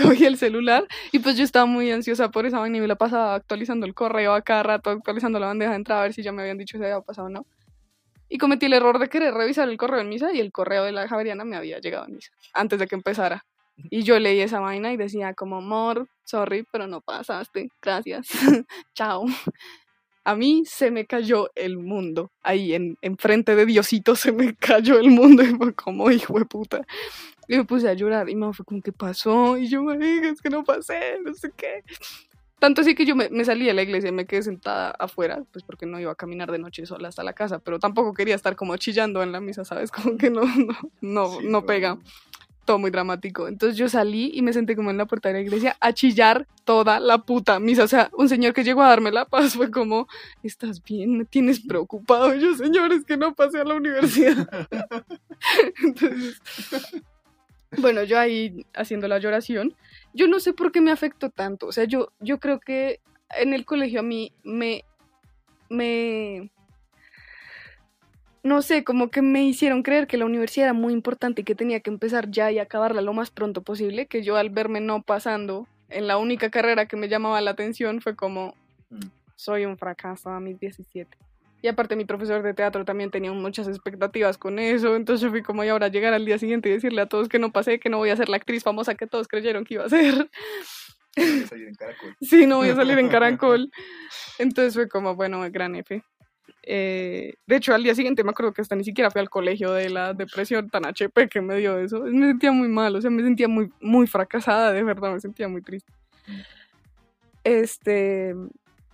[0.00, 2.96] cogí el celular y pues yo estaba muy ansiosa por esa vaina y me la
[2.96, 6.22] pasaba actualizando el correo a cada rato, actualizando la bandeja de entrada a ver si
[6.22, 7.46] ya me habían dicho si había pasado o no.
[8.28, 10.92] Y cometí el error de querer revisar el correo en misa y el correo de
[10.92, 13.44] la Javeriana me había llegado en misa, antes de que empezara.
[13.90, 18.28] Y yo leí esa vaina y decía como, amor, sorry, pero no pasaste, gracias,
[18.94, 19.24] chao
[20.24, 22.30] a mí se me cayó el mundo.
[22.42, 26.44] Ahí en, frente de Diosito se me cayó el mundo y fue como, hijo de
[26.44, 26.82] puta.
[27.48, 29.56] Y me puse a llorar y me fue como, ¿qué pasó?
[29.56, 31.82] Y yo, me es que no pasé, no sé qué.
[32.60, 35.64] Tanto así que yo me, salí de la iglesia y me quedé sentada afuera, pues
[35.64, 38.54] porque no iba a caminar de noche sola hasta la casa, pero tampoco quería estar
[38.54, 39.90] como chillando en la misa, ¿sabes?
[40.10, 41.98] Como que no, no, no, no pega
[42.78, 43.48] muy dramático.
[43.48, 46.46] Entonces yo salí y me senté como en la puerta de la iglesia a chillar
[46.64, 47.84] toda la puta misa.
[47.84, 50.08] O sea, un señor que llegó a darme la paz fue como,
[50.42, 51.18] ¿estás bien?
[51.18, 52.34] ¿Me tienes preocupado?
[52.34, 54.48] yo, señores, que no pasé a la universidad.
[55.82, 56.40] Entonces,
[57.78, 59.74] bueno, yo ahí haciendo la lloración,
[60.12, 61.66] yo no sé por qué me afectó tanto.
[61.66, 63.00] O sea, yo, yo creo que
[63.38, 64.84] en el colegio a mí me,
[65.68, 66.50] me
[68.42, 71.54] no sé, como que me hicieron creer que la universidad era muy importante y que
[71.54, 75.02] tenía que empezar ya y acabarla lo más pronto posible, que yo al verme no
[75.02, 78.54] pasando en la única carrera que me llamaba la atención fue como,
[78.90, 79.06] mm.
[79.36, 81.16] soy un fracaso a mis 17.
[81.62, 85.42] Y aparte mi profesor de teatro también tenía muchas expectativas con eso, entonces yo fui
[85.42, 87.90] como, y ahora llegar al día siguiente y decirle a todos que no pasé, que
[87.90, 90.30] no voy a ser la actriz famosa que todos creyeron que iba a ser.
[91.46, 92.16] salir en caracol.
[92.22, 93.70] Sí, no voy a salir en caracol.
[94.38, 96.02] Entonces fue como, bueno, gran F.
[96.62, 99.72] Eh, de hecho, al día siguiente me acuerdo que hasta ni siquiera fui al colegio
[99.72, 102.00] de la depresión tan HP que me dio eso.
[102.02, 105.48] Me sentía muy mal, o sea, me sentía muy, muy fracasada, de verdad, me sentía
[105.48, 105.92] muy triste.
[107.44, 108.34] Este,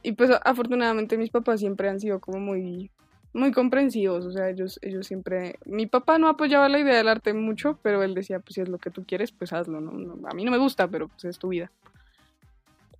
[0.02, 2.90] y pues afortunadamente mis papás siempre han sido como muy,
[3.32, 7.34] muy comprensivos, o sea, ellos, ellos siempre, mi papá no apoyaba la idea del arte
[7.34, 10.28] mucho, pero él decía, pues si es lo que tú quieres, pues hazlo, ¿no?
[10.28, 11.70] a mí no me gusta, pero pues es tu vida.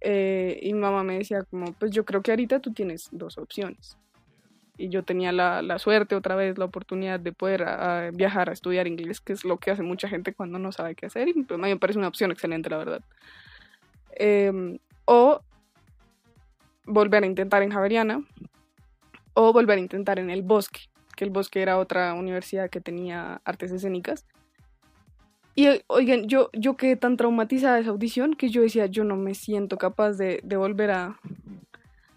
[0.01, 3.39] Eh, y mi mamá me decía como, pues yo creo que ahorita tú tienes dos
[3.39, 3.97] opciones.
[4.79, 7.65] Y yo tenía la, la suerte otra vez, la oportunidad de poder
[8.13, 11.07] viajar a estudiar inglés, que es lo que hace mucha gente cuando no sabe qué
[11.07, 13.01] hacer, y pues, a mí me parece una opción excelente, la verdad.
[14.17, 15.41] Em, o
[16.85, 18.23] volver a intentar en Javeriana,
[19.35, 20.81] o volver a intentar en el Bosque,
[21.17, 24.25] que el Bosque era otra universidad que tenía artes escénicas.
[25.55, 29.17] Y oigan, yo, yo quedé tan traumatizada de esa audición que yo decía, yo no
[29.17, 31.19] me siento capaz de, de volver a,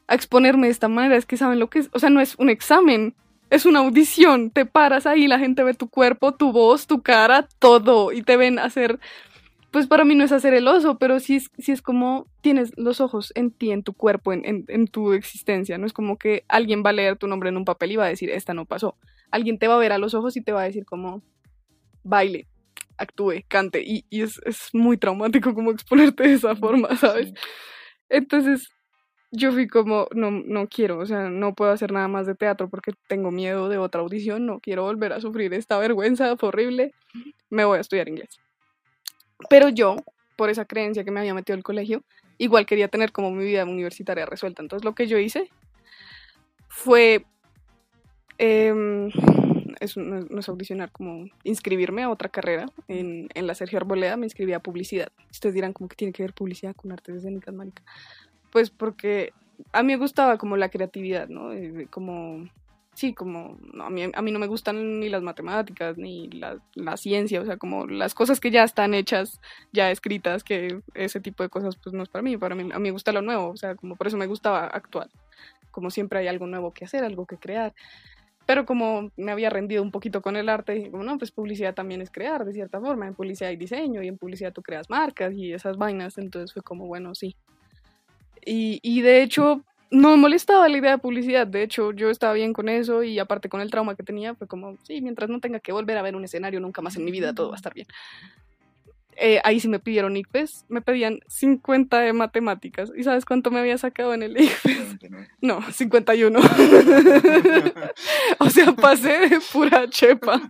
[0.09, 1.15] a exponerme de esta manera.
[1.15, 3.15] Es que saben lo que es, o sea, no es un examen,
[3.49, 4.51] es una audición.
[4.51, 8.35] Te paras ahí, la gente ve tu cuerpo, tu voz, tu cara, todo, y te
[8.35, 8.99] ven hacer
[9.71, 12.71] pues para mí no es hacer el oso, pero sí es, sí es como tienes
[12.75, 15.77] los ojos en ti, en tu cuerpo, en, en, tu existencia.
[15.77, 18.05] No es como que alguien va a leer tu nombre en un papel y va
[18.05, 18.95] a decir, esta no pasó.
[19.29, 21.21] Alguien te va a ver a los ojos y te va a decir como,
[22.03, 22.47] baile,
[22.97, 23.83] actúe, cante.
[23.83, 27.31] Y, y es, es, muy traumático como exponerte de esa forma, ¿sabes?
[28.09, 28.69] Entonces
[29.31, 32.69] yo fui como, no, no quiero, o sea, no puedo hacer nada más de teatro
[32.69, 36.93] porque tengo miedo de otra audición, no quiero volver a sufrir esta vergüenza horrible,
[37.49, 38.39] me voy a estudiar inglés.
[39.49, 39.97] Pero yo,
[40.35, 42.03] por esa creencia que me había metido el colegio,
[42.37, 44.61] igual quería tener como mi vida universitaria resuelta.
[44.61, 45.49] Entonces lo que yo hice
[46.67, 47.25] fue,
[48.37, 49.09] em,
[49.79, 54.25] es, no, es audicionar, como inscribirme a otra carrera en, en, la Sergio Arboleda, me
[54.25, 55.11] inscribí a publicidad.
[55.29, 57.83] Ustedes dirán, como que tiene que ver publicidad con artes escénicas, marica?
[58.51, 59.33] Pues porque
[59.71, 61.53] a mí me gustaba como la creatividad, ¿no?
[61.53, 62.49] Eh, como
[62.99, 66.97] sí, como a, mí, a mí no me gustan ni las matemáticas ni la, la,
[66.97, 69.39] ciencia, o sea, como las cosas que ya están hechas,
[69.71, 72.77] ya escritas, que ese tipo de cosas pues no es para mí, para mí a
[72.77, 75.09] mí me gusta lo nuevo, o sea, como por eso me gustaba actuar,
[75.71, 77.73] como siempre hay algo nuevo que hacer, algo que crear.
[78.45, 81.75] Pero como me había rendido un poquito con el arte, dije, como no, pues publicidad
[81.75, 83.05] también es crear de cierta forma.
[83.05, 86.17] En publicidad hay diseño y en publicidad tú creas marcas y esas vainas.
[86.17, 87.35] Entonces fue como, bueno, sí.
[88.45, 92.33] Y, y de hecho, no me molestaba la idea de publicidad, de hecho yo estaba
[92.33, 95.39] bien con eso y aparte con el trauma que tenía fue como, sí, mientras no
[95.39, 97.57] tenga que volver a ver un escenario nunca más en mi vida, todo va a
[97.57, 97.87] estar bien.
[99.21, 102.89] Eh, ahí sí me pidieron ICFES, me pedían 50 de matemáticas.
[102.95, 104.97] ¿Y sabes cuánto me había sacado en el ICFES?
[105.41, 106.39] No, 51.
[108.39, 110.41] o sea, pasé de pura chepa,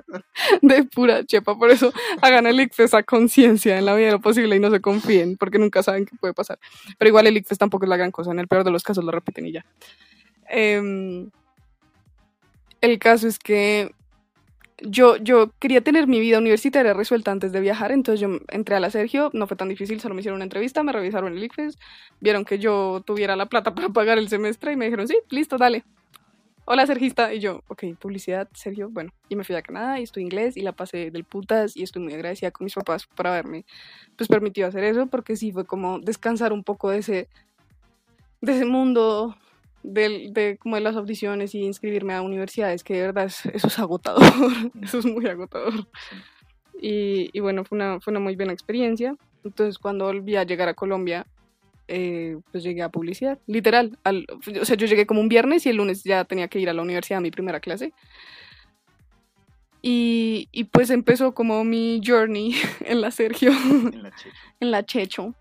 [0.62, 1.58] de pura chepa.
[1.58, 4.70] Por eso hagan el ICFES a conciencia en la vida de lo posible y no
[4.70, 6.60] se confíen, porque nunca saben qué puede pasar.
[6.98, 9.04] Pero igual el ICFES tampoco es la gran cosa, en el peor de los casos
[9.04, 9.66] lo repiten y ya.
[10.48, 11.30] Em,
[12.82, 13.94] el caso es que
[14.82, 18.80] yo, yo quería tener mi vida universitaria resuelta antes de viajar, entonces yo entré a
[18.80, 21.78] la Sergio, no fue tan difícil, solo me hicieron una entrevista, me revisaron el ICFES,
[22.20, 25.58] vieron que yo tuviera la plata para pagar el semestre y me dijeron, sí, listo,
[25.58, 25.84] dale.
[26.72, 27.34] Hola, Sergista.
[27.34, 29.12] Y yo, ok, publicidad, Sergio, bueno.
[29.28, 32.04] Y me fui a Canadá y estudié inglés y la pasé del putas y estoy
[32.04, 33.66] muy agradecida con mis papás por haberme
[34.16, 37.28] pues permitido hacer eso porque sí fue como descansar un poco de ese,
[38.42, 39.36] de ese mundo
[39.84, 43.80] de, de, como de las audiciones y inscribirme a universidades, que de verdad eso es
[43.80, 44.24] agotador,
[44.82, 45.88] eso es muy agotador.
[46.82, 49.16] Y, y, bueno, fue una, fue una muy buena experiencia.
[49.44, 51.26] Entonces cuando volví a llegar a Colombia,
[51.88, 53.98] eh, pues llegué a publicidad, literal.
[54.04, 54.28] Al,
[54.62, 56.74] o sea, yo llegué como un viernes y el lunes ya tenía que ir a
[56.74, 57.94] la universidad a mi primera clase.
[59.82, 62.54] Y, y pues empezó como mi journey
[62.86, 64.36] en la Sergio, en la Checho.
[64.60, 65.36] en la Checho.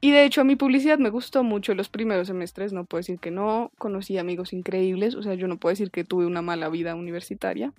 [0.00, 3.18] Y de hecho a mi publicidad me gustó mucho los primeros semestres, no puedo decir
[3.18, 6.68] que no, conocí amigos increíbles, o sea, yo no puedo decir que tuve una mala
[6.68, 7.72] vida universitaria.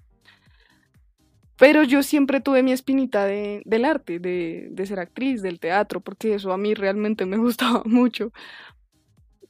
[1.58, 6.00] Pero yo siempre tuve mi espinita de, del arte, de, de ser actriz, del teatro,
[6.00, 8.32] porque eso a mí realmente me gustaba mucho.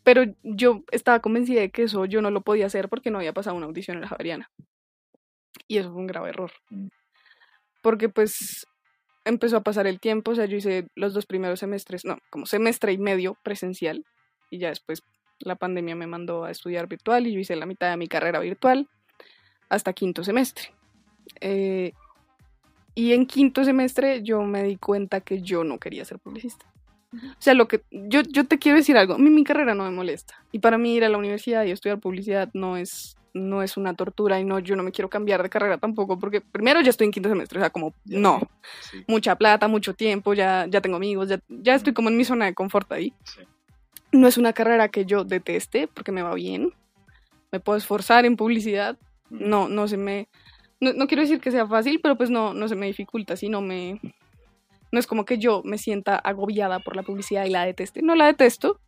[0.03, 3.33] Pero yo estaba convencida de que eso yo no lo podía hacer porque no había
[3.33, 4.49] pasado una audición en la Javeriana.
[5.67, 6.51] Y eso fue un grave error.
[6.69, 6.87] Mm.
[7.81, 8.65] Porque pues
[9.29, 12.45] empezó a pasar el tiempo, o sea, yo hice los dos primeros semestres, no, como
[12.45, 14.05] semestre y medio presencial,
[14.49, 15.03] y ya después
[15.39, 18.39] la pandemia me mandó a estudiar virtual y yo hice la mitad de mi carrera
[18.39, 18.87] virtual
[19.69, 20.73] hasta quinto semestre.
[21.39, 21.93] Eh,
[22.95, 26.65] y en quinto semestre yo me di cuenta que yo no quería ser publicista.
[27.13, 29.83] O sea, lo que yo, yo te quiero decir algo, a mí mi carrera no
[29.83, 30.43] me molesta.
[30.51, 33.93] Y para mí ir a la universidad y estudiar publicidad no es no es una
[33.93, 37.05] tortura y no, yo no me quiero cambiar de carrera tampoco, porque primero ya estoy
[37.05, 38.41] en quinto semestre, o sea, como, no,
[39.07, 42.45] mucha plata, mucho tiempo, ya, ya tengo amigos, ya, ya estoy como en mi zona
[42.45, 43.13] de confort ahí.
[44.11, 46.73] No es una carrera que yo deteste, porque me va bien,
[47.51, 48.97] me puedo esforzar en publicidad,
[49.29, 50.27] no, no se me,
[50.79, 53.61] no, no, quiero decir que sea fácil, pero pues no, no se me dificulta, sino
[53.61, 53.99] me,
[54.91, 58.15] no es como que yo me sienta agobiada por la publicidad y la deteste, no
[58.15, 58.79] la detesto,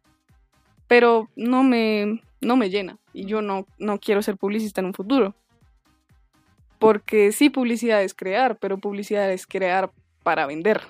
[0.88, 4.94] pero no me, no me llena y yo no, no quiero ser publicista en un
[4.94, 5.36] futuro.
[6.80, 9.92] Porque sí, publicidad es crear, pero publicidad es crear
[10.24, 10.82] para vender.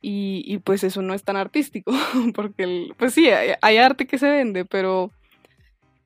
[0.00, 1.92] Y, y, pues eso no es tan artístico,
[2.34, 5.10] porque pues sí, hay, arte que se vende, pero,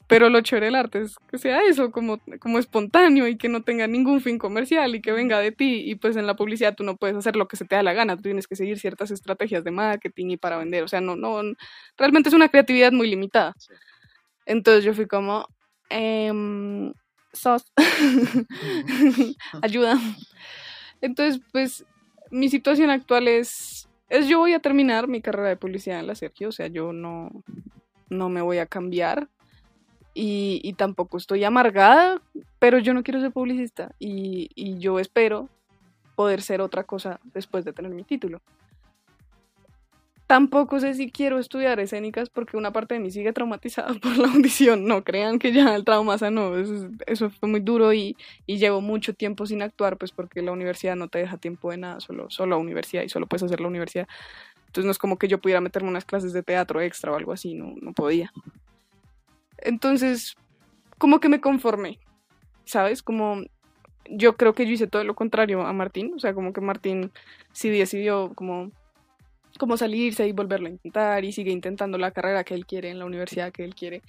[0.06, 3.62] pero lo chévere del arte es que sea eso, como, como espontáneo y que no
[3.62, 5.82] tenga ningún fin comercial y que venga de ti.
[5.84, 7.92] Y pues en la publicidad tú no puedes hacer lo que se te da la
[7.92, 10.84] gana, tú tienes que seguir ciertas estrategias de marketing y para vender.
[10.84, 11.42] O sea, no, no,
[11.98, 13.54] realmente es una creatividad muy limitada.
[14.46, 15.46] Entonces yo fui como,
[15.90, 16.92] eh,
[17.32, 17.64] sos,
[19.62, 19.98] ayuda.
[21.00, 21.84] Entonces, pues
[22.30, 26.14] mi situación actual es, es yo voy a terminar mi carrera de publicidad en la
[26.14, 27.30] Sergio, o sea, yo no,
[28.08, 29.28] no me voy a cambiar
[30.14, 32.20] y, y tampoco estoy amargada,
[32.58, 35.48] pero yo no quiero ser publicista y, y yo espero
[36.14, 38.40] poder ser otra cosa después de tener mi título.
[40.32, 44.28] Tampoco sé si quiero estudiar escénicas porque una parte de mí sigue traumatizada por la
[44.28, 44.86] audición.
[44.86, 46.56] No crean que ya el trauma sanó.
[46.56, 48.16] Eso, eso fue muy duro y,
[48.46, 51.76] y, llevo mucho tiempo sin actuar, pues porque la universidad no te deja tiempo de
[51.76, 54.08] nada, solo, solo universidad y solo puedes hacer la universidad.
[54.68, 57.34] Entonces no es como que yo pudiera meterme unas clases de teatro extra o algo
[57.34, 58.32] así, no, no podía.
[59.58, 60.38] Entonces,
[60.96, 61.98] como que me conformé,
[62.64, 63.02] ¿sabes?
[63.02, 63.42] Como
[64.08, 67.12] yo creo que yo hice todo lo contrario a Martín, o sea, como que Martín
[67.52, 68.72] sí decidió como
[69.58, 72.98] como salirse y volverlo a intentar y sigue intentando la carrera que él quiere en
[72.98, 74.02] la universidad que él quiere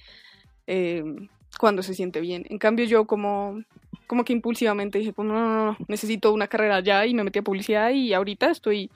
[0.66, 1.28] em,
[1.58, 2.44] cuando se siente bien.
[2.48, 3.62] En cambio yo como,
[4.06, 7.38] como que impulsivamente dije, pues no, no, no, necesito una carrera ya y me metí
[7.38, 8.90] a publicidad y ahorita estoy,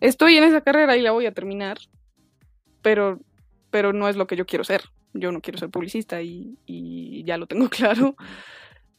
[0.00, 1.78] estoy en esa carrera y la voy a terminar,
[2.82, 3.18] pero,
[3.70, 4.82] pero no es lo que yo quiero ser.
[5.14, 8.16] Yo no quiero ser publicista y, y ya lo tengo claro.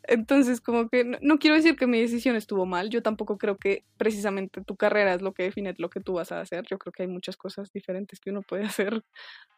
[0.06, 3.86] Entonces, como que no, quiero decir que mi decisión estuvo mal, yo tampoco creo que
[3.98, 6.92] precisamente tu carrera es lo que define lo que tú vas a hacer, yo creo
[6.92, 9.04] que hay muchas cosas diferentes que uno puede hacer,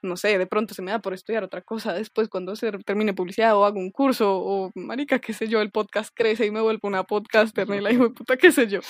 [0.04, 3.14] no sé, de pronto se me da por estudiar otra cosa después cuando se termine
[3.14, 6.62] publicidad o hago un curso o, marica, qué sé yo, el podcast crece y me
[6.62, 8.82] vuelvo una podcaster, ni la hijo de puta, qué sé yo.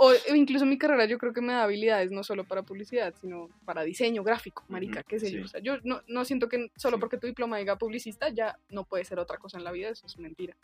[0.00, 3.48] O incluso mi carrera yo creo que me da habilidades no solo para publicidad, sino
[3.64, 5.44] para diseño gráfico, marica, qué sé yo.
[5.44, 8.84] O sea, yo no, no siento que solo porque tu diploma diga publicista ya no
[8.84, 10.54] puede ser otra cosa en la vida, eso es mentira.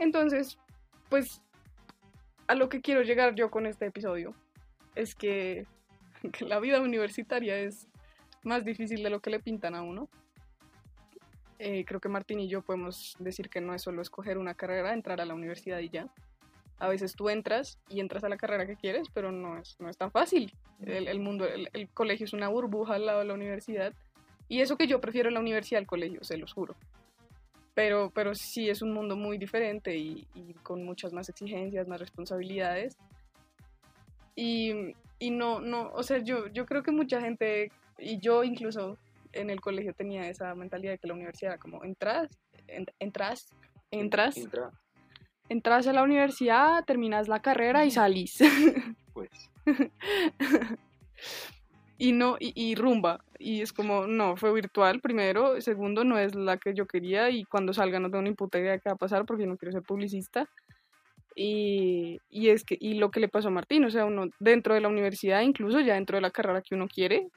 [0.00, 0.58] Entonces,
[1.08, 1.40] pues
[2.48, 4.34] a lo que quiero llegar yo con este episodio
[4.96, 5.68] es que,
[6.32, 7.86] que la vida universitaria es
[8.42, 10.08] más difícil de lo que le pintan a uno.
[11.60, 14.94] Eh, creo que Martín y yo podemos decir que no es solo escoger una carrera,
[14.94, 16.08] entrar a la universidad y ya
[16.80, 19.90] a veces tú entras y entras a la carrera que quieres, pero no es, no
[19.90, 20.52] es tan fácil.
[20.84, 23.92] El, mundo, el, colegio es una burbuja al lado de la universidad.
[24.48, 26.74] Y eso que yo prefiero la universidad al colegio, se los juro.
[27.74, 30.26] Pero, pero sí es un mundo muy diferente y,
[30.62, 32.96] con muchas más exigencias, más responsabilidades.
[34.34, 38.96] Y, y, no, no, o sea, yo, yo creo que mucha gente, y yo incluso
[39.32, 42.30] en el colegio tenía esa mentalidad de que la universidad era como entras,
[42.98, 43.48] entras,
[43.90, 44.36] entras,
[45.50, 48.38] entras a la universidad, terminas la carrera y salís.
[49.12, 49.50] Pues.
[51.98, 53.24] y no, y, rumba.
[53.38, 57.44] Y es como, no, fue virtual primero, segundo, no es la que yo quería y
[57.44, 59.72] cuando salga no tengo ni puta idea de qué va a pasar porque no quiero
[59.72, 60.48] ser publicista.
[61.34, 64.74] Y, y, es que, y lo que le pasó a Martín, o sea, uno dentro
[64.74, 67.28] de la universidad, incluso ya dentro de la carrera que uno quiere,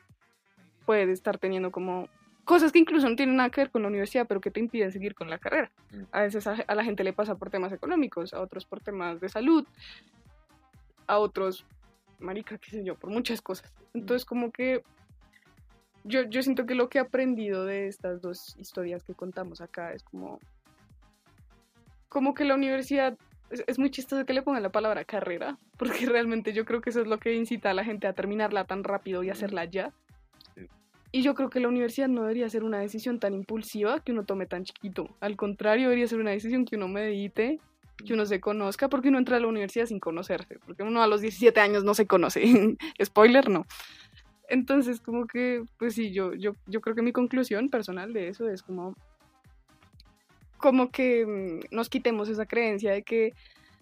[0.86, 2.08] puede estar teniendo como
[2.46, 4.92] cosas que incluso no tienen nada que ver con la universidad, pero que te impiden
[4.92, 5.72] seguir con la carrera.
[5.92, 6.02] Mm.
[6.12, 9.30] A veces a, la gente le pasa por temas económicos, a otros por temas de
[9.30, 9.66] salud,
[11.08, 11.66] a otros,
[12.20, 13.72] marica, qué sé yo, por muchas cosas.
[13.94, 14.00] Mm.
[14.00, 14.84] Entonces, como que
[16.04, 19.94] yo, yo siento que lo que he aprendido de estas dos historias que contamos acá
[19.94, 20.40] es como,
[22.10, 23.18] como que la universidad
[23.68, 27.02] es, muy chistoso que le pongan la palabra carrera, porque realmente yo creo que eso
[27.02, 29.94] es lo que incita a la gente a terminarla tan rápido y hacerla ya.
[31.16, 34.26] Y yo creo que la universidad no debería ser una decisión tan impulsiva que uno
[34.26, 35.16] tome tan chiquito.
[35.20, 37.60] Al contrario, debería ser una decisión que uno medite,
[38.04, 41.08] que uno se conozca, porque uno entra a la universidad sin conocerse, porque uno a
[41.08, 42.42] los 17 años no se conoce.
[43.04, 43.68] Spoiler, no.
[44.50, 48.50] Entonces, como que, pues sí, yo, yo, yo creo que mi conclusión personal de eso
[48.50, 48.96] es como,
[50.58, 53.34] como que mm, nos quitemos esa creencia de que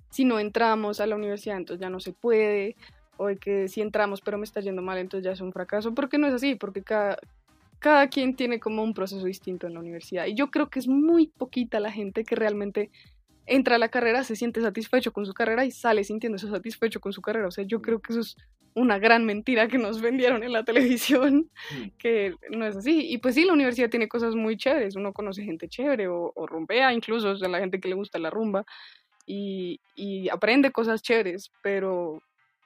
[0.10, 2.76] si no entramos a la universidad, entonces ya no se puede,
[3.22, 5.93] o de que si entramos pero me está yendo mal, entonces ya es un fracaso,
[5.93, 7.17] porque no es así, porque cada,
[7.78, 10.26] cada quien tiene como un proceso distinto en la universidad.
[10.26, 12.89] Y yo creo que es muy poquita la gente que realmente
[13.45, 17.13] entra a la carrera, se siente satisfecho con su carrera y sale sintiéndose satisfecho con
[17.13, 17.47] su carrera.
[17.47, 18.38] O sea, yo creo que eso es
[18.74, 21.89] una gran mentira que nos vendieron en la televisión, Mm.
[21.99, 23.07] que no es así.
[23.11, 26.47] Y pues sí, la universidad tiene cosas muy chéveres, uno conoce gente chévere o, o
[26.47, 28.65] rumbea incluso, o sea, la gente que le gusta la rumba
[29.28, 32.22] y, y aprende cosas chéveres, pero,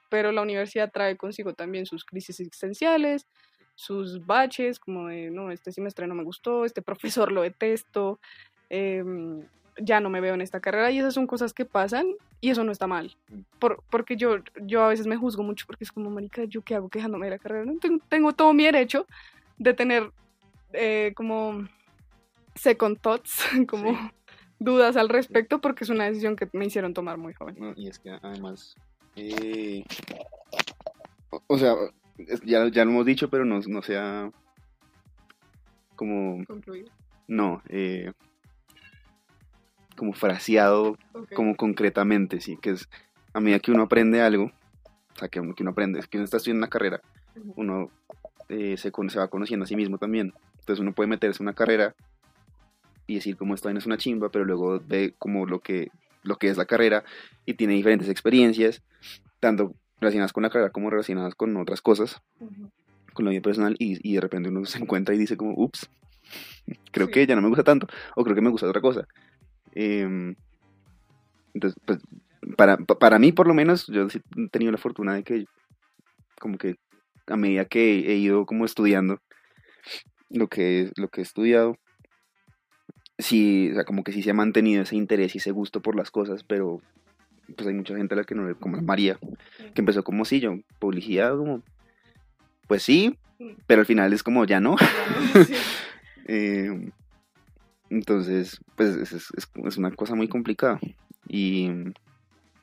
[0.08, 3.26] pero la universidad trae consigo también sus crisis existenciales,
[3.74, 8.18] sus baches, como de, no, este semestre no me gustó, este profesor lo detesto,
[8.70, 9.42] em,
[9.78, 12.06] ya no me veo en esta carrera y esas son cosas que pasan
[12.40, 13.14] y eso no está mal.
[13.58, 16.74] Por, porque yo, yo a veces me juzgo mucho porque es como, marica, ¿yo qué
[16.74, 17.66] hago quejándome de la carrera?
[17.66, 19.06] No, tengo, tengo todo mi derecho
[19.58, 20.10] de tener
[20.72, 21.68] eh, como
[22.54, 23.98] second thoughts, como Sí.
[24.58, 27.56] dudas al respecto porque es una decisión que me hicieron tomar muy joven.
[27.58, 28.74] No, y es que además,
[29.16, 29.84] eh,
[31.46, 31.74] o, sea,
[32.44, 34.30] ya, ya lo hemos dicho, pero no, no sea
[35.96, 36.90] como, Concluido.
[37.26, 38.12] no, eh,
[39.96, 40.98] como fraseado,
[41.34, 42.88] como concretamente, sí, que es
[43.32, 46.18] a medida que uno aprende algo, o sea, que uno, que uno aprende, es que
[46.18, 47.00] uno está estudiando una carrera,
[47.56, 47.90] uno
[48.48, 50.32] eh, se, se va conociendo a sí mismo también.
[50.60, 51.94] Entonces uno puede meterse en una carrera
[53.06, 55.90] y decir como esta vaina es una chimba, pero luego ve como lo que,
[56.26, 57.04] lo que es la carrera
[57.44, 58.82] y tiene diferentes experiencias,
[59.40, 62.20] tanto relacionadas con la carrera como relacionadas con otras cosas,
[63.14, 65.88] con la vida personal, y, y de repente uno se encuentra y dice como, ups,
[66.92, 67.12] creo Sí.
[67.12, 69.06] que ya no me gusta tanto, o creo que me gusta otra cosa.
[69.72, 70.34] Em,
[71.54, 71.98] entonces, pues,
[72.56, 75.44] para, pa- para mí por lo menos, yo he tenido la fortuna de que,
[76.40, 76.76] como que
[77.26, 79.18] a medida que he ido como estudiando
[80.30, 81.76] lo que, lo que he estudiado,
[83.18, 85.96] sí, o sea, como que sí se ha mantenido ese interés y ese gusto por
[85.96, 86.80] las cosas, pero
[87.56, 89.18] pues hay mucha gente a la que no le, como la María,
[89.74, 91.62] que empezó como sí, yo, publicidad, como,
[92.66, 93.16] pues sí,
[93.66, 94.76] pero al final es como ya no.
[95.46, 95.54] Sí.
[96.28, 96.90] Eh,
[97.88, 100.80] entonces, pues es, es- es- es una cosa muy complicada.
[101.28, 101.70] Y,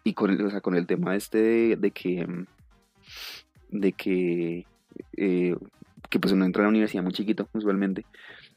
[0.03, 2.27] y con, el, o sea, con el tema este de, de que,
[3.69, 4.65] de que,
[5.15, 5.55] eh,
[6.09, 8.05] que pues uno entra a la universidad muy chiquito, usualmente,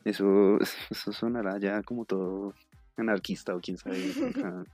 [0.07, 0.59] eso,
[0.91, 2.55] eso sonará ya como todo
[2.97, 3.99] anarquista o quién sabe.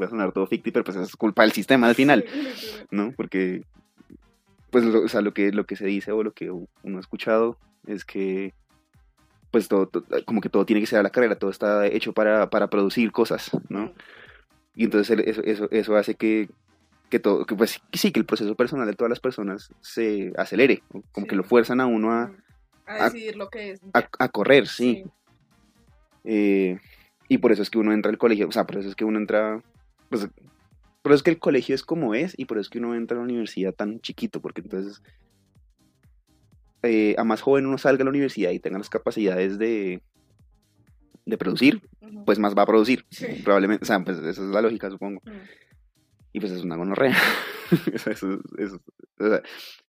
[0.00, 2.24] va a sonar todo ficticio, pero pues es culpa del sistema al final.
[2.90, 3.12] ¿no?
[3.16, 3.62] Porque,
[4.70, 7.00] pues, lo, o sea, lo que, lo que se dice o lo que uno ha
[7.00, 7.56] escuchado
[7.86, 8.52] es que,
[9.50, 12.12] pues, todo, to- como que todo tiene que ser a la carrera, todo está hecho
[12.12, 13.92] para, para producir cosas, ¿no?
[14.74, 16.50] Y entonces eso, eso, eso hace que,
[17.08, 20.82] que todo, que pues, sí, que el proceso personal de todas las personas se acelere,
[21.12, 21.28] como Sí.
[21.28, 22.30] que lo fuerzan a uno a,
[22.86, 23.80] a a- decidir lo que es.
[23.92, 25.04] a, correr, sí.
[26.24, 26.78] Eh,
[27.28, 29.04] y por eso es que uno entra al colegio, o sea, por eso es que
[29.04, 29.62] uno entra,
[30.08, 30.28] pues,
[31.02, 32.94] por eso es que el colegio es como es y por eso es que uno
[32.94, 35.02] entra a la universidad tan chiquito, porque entonces
[36.82, 40.02] eh, a más joven uno salga a la universidad y tenga las capacidades de,
[41.24, 41.80] de producir,
[42.24, 43.26] pues más va a producir, Sí.
[43.44, 45.30] probablemente, o sea, pues esa es la lógica, supongo, Mm.
[46.32, 47.16] y pues es una gonorrea.
[47.94, 48.80] O sea, eso- eso-
[49.18, 49.42] o sea,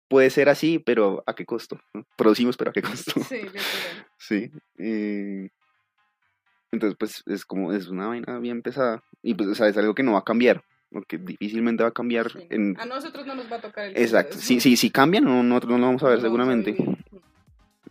[0.09, 1.81] puede ser así, pero ¿a qué costo?
[2.17, 3.13] Producimos, pero ¿a qué costo?
[3.29, 4.07] Sí, literal.
[4.19, 4.51] Sí.
[4.79, 5.49] eh,
[6.73, 9.03] entonces, pues es como, es una vaina bien pesada.
[9.23, 10.63] Y pues, o sea, es algo que no va a cambiar.
[10.91, 12.47] Porque difícilmente va a cambiar Sí.
[12.51, 12.79] en.
[12.79, 14.37] A nosotros no nos va a tocar el Exacto.
[14.39, 16.77] Si, si, si cambian, no, nosotros no lo vamos a ver No a seguramente.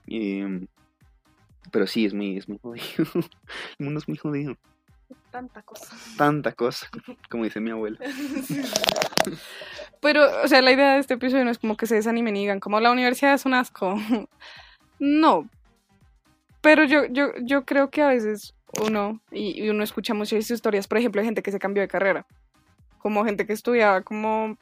[0.07, 0.65] Eh,
[1.71, 2.85] pero sí, es muy, es muy jodido.
[3.79, 4.55] El mundo es muy jodido.
[5.35, 5.95] Tanta cosa.
[6.15, 6.87] Tanta cosa,
[7.29, 7.99] como dice mi abuela.
[8.45, 8.61] Sí.
[10.01, 12.41] Pero, o sea, la idea de este episodio no es como que se desanimen y
[12.41, 13.95] digan, como la universidad es un asco.
[14.99, 15.49] No.
[16.61, 20.87] Pero yo, yo, yo creo que a veces uno, y, y uno escucha muchas historias,
[20.87, 22.25] por ejemplo, de gente que se cambió de carrera.
[22.99, 24.57] Como gente que estudiaba como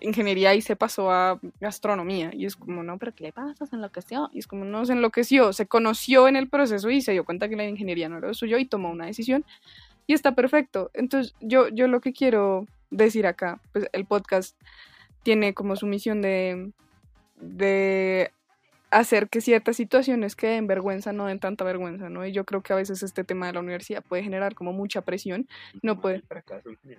[0.00, 2.30] ingeniería y se pasó a gastronomía.
[2.32, 3.66] Y es como, no, pero ¿qué le pasa?
[3.66, 4.30] Se enloqueció.
[4.32, 5.52] Y es como, no, se enloqueció.
[5.52, 8.34] Se conoció en el proceso y se dio cuenta que la ingeniería no era lo
[8.34, 9.44] suyo y tomó una decisión.
[10.06, 10.90] Y está perfecto.
[10.94, 14.58] Entonces, yo, yo lo que quiero decir acá, pues el podcast
[15.22, 16.72] tiene como su misión de,
[17.36, 18.30] de
[18.98, 22.24] hacer que ciertas situaciones que den vergüenza no den tanta vergüenza, ¿no?
[22.26, 25.02] Y yo creo que a veces este tema de la universidad puede generar como mucha
[25.02, 25.48] presión.
[25.82, 26.22] No puede.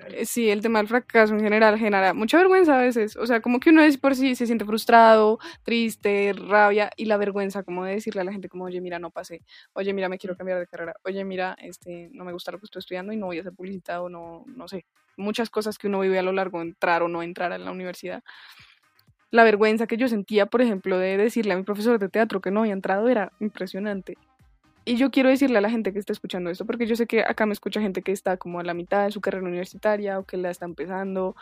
[0.09, 3.15] Eh, Sí, el tema del fracaso en general genera mucha vergüenza a veces.
[3.15, 7.17] O sea, como que uno es por sí se siente frustrado, triste, rabia y la
[7.17, 9.41] vergüenza como de decirle a la gente como, oye, mira, no pasé.
[9.73, 10.95] Oye, mira, me quiero cambiar de carrera.
[11.03, 13.53] Oye, mira, este, no me gusta lo que estoy estudiando y no voy a ser
[13.53, 14.85] publicitado, no, no sé.
[15.17, 18.23] Muchas cosas que uno vive a lo largo entrar o no entrar a la universidad.
[19.31, 22.51] La vergüenza que yo sentía, por ejemplo, de decirle a mi profesor de teatro que
[22.51, 24.17] no había entrado era impresionante.
[24.85, 27.21] Y yo quiero decirle a la gente que está escuchando esto, porque yo sé que
[27.21, 30.23] acá me escucha gente que está como a la mitad de su carrera universitaria o
[30.23, 31.35] que la está empezando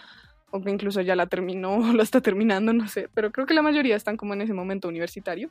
[0.49, 3.53] o que incluso ya la terminó o la está terminando, no sé, pero creo que
[3.53, 5.49] la mayoría están como en ese momento universitario.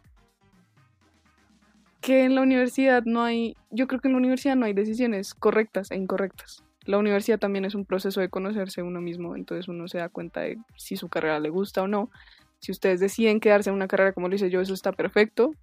[2.01, 5.35] Que en la universidad no hay, yo creo que en la universidad no hay decisiones
[5.35, 6.65] correctas e incorrectas.
[6.85, 10.41] La universidad también es un proceso de conocerse uno mismo, entonces uno se da cuenta
[10.41, 12.11] de si su carrera le gusta o no.
[12.59, 15.55] Si ustedes deciden quedarse en una carrera como lo hice yo, eso está perfecto.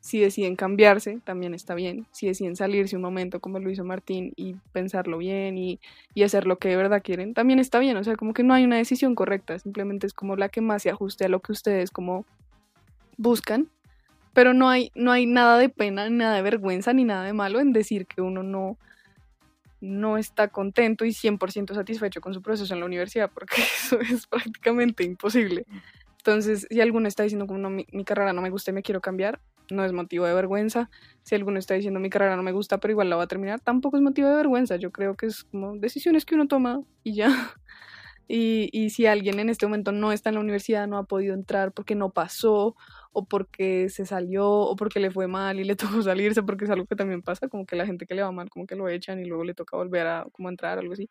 [0.00, 2.06] Si deciden cambiarse, también está bien.
[2.10, 5.78] Si deciden salirse un momento como lo hizo Martín y pensarlo bien y,
[6.14, 7.96] y, hacer lo que de verdad quieren, también está bien.
[7.96, 10.82] O sea, como que no hay una decisión correcta, simplemente es como la que más
[10.82, 12.24] se ajuste a lo que ustedes como
[13.16, 13.68] buscan.
[14.32, 17.60] Pero no hay, no hay nada de pena, nada de vergüenza, ni nada de malo
[17.60, 18.78] en decir que uno no,
[19.82, 24.26] no está contento y 100% satisfecho con su proceso en la universidad, porque eso es
[24.28, 25.66] prácticamente imposible.
[26.18, 29.40] Entonces, si alguno está diciendo como mi, carrera no me gusta y me quiero cambiar,
[29.70, 30.88] no es motivo de vergüenza.
[31.24, 33.58] Si alguno está diciendo mi carrera no me gusta, pero igual la va a terminar,
[33.58, 34.76] tampoco es motivo de vergüenza.
[34.76, 37.28] Yo creo que es como decisiones que uno toma y ya.
[38.34, 41.72] Y si alguien en este momento no está en la universidad, no ha podido entrar
[41.72, 42.76] porque no pasó,
[43.12, 46.70] o porque se salió, o porque le fue mal y le tocó salirse, porque es
[46.70, 48.88] algo que también pasa, como que la gente que le va mal, como que lo
[48.88, 51.08] echan y luego le toca volver a como entrar, algo así.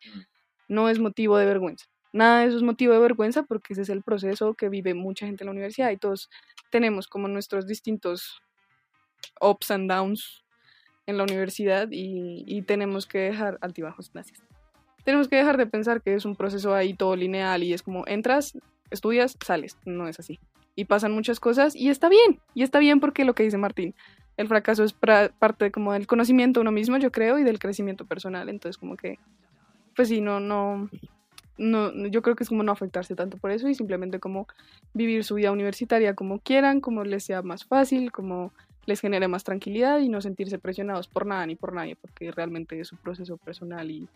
[0.68, 1.86] No es motivo de vergüenza.
[2.12, 5.26] Nada de eso es motivo de vergüenza porque ese es el proceso que vive mucha
[5.26, 6.28] gente en la universidad y todos
[6.70, 8.42] tenemos como nuestros distintos
[9.40, 10.44] ups and downs
[11.06, 14.42] en la universidad y, y tenemos que dejar altibajos, gracias.
[15.04, 18.06] Tenemos que dejar de pensar que es un proceso ahí todo lineal y es como
[18.06, 18.52] entras,
[18.90, 19.76] estudias, sales.
[19.84, 20.38] No es así.
[20.74, 22.40] Y pasan muchas cosas y está bien.
[22.54, 23.94] Y está bien porque lo que dice Martín,
[24.36, 28.48] el fracaso es parte como del conocimiento uno mismo, yo creo, y del crecimiento personal.
[28.48, 29.18] Entonces como que,
[29.94, 30.88] pues sí, no, no,
[31.58, 34.46] no, yo creo que es como no afectarse tanto por eso y simplemente como
[34.94, 38.52] vivir su vida universitaria como quieran, como les sea más fácil, como
[38.86, 42.80] les genere más tranquilidad y no sentirse presionados por nada ni por nadie, porque realmente
[42.80, 44.08] es su proceso personal y,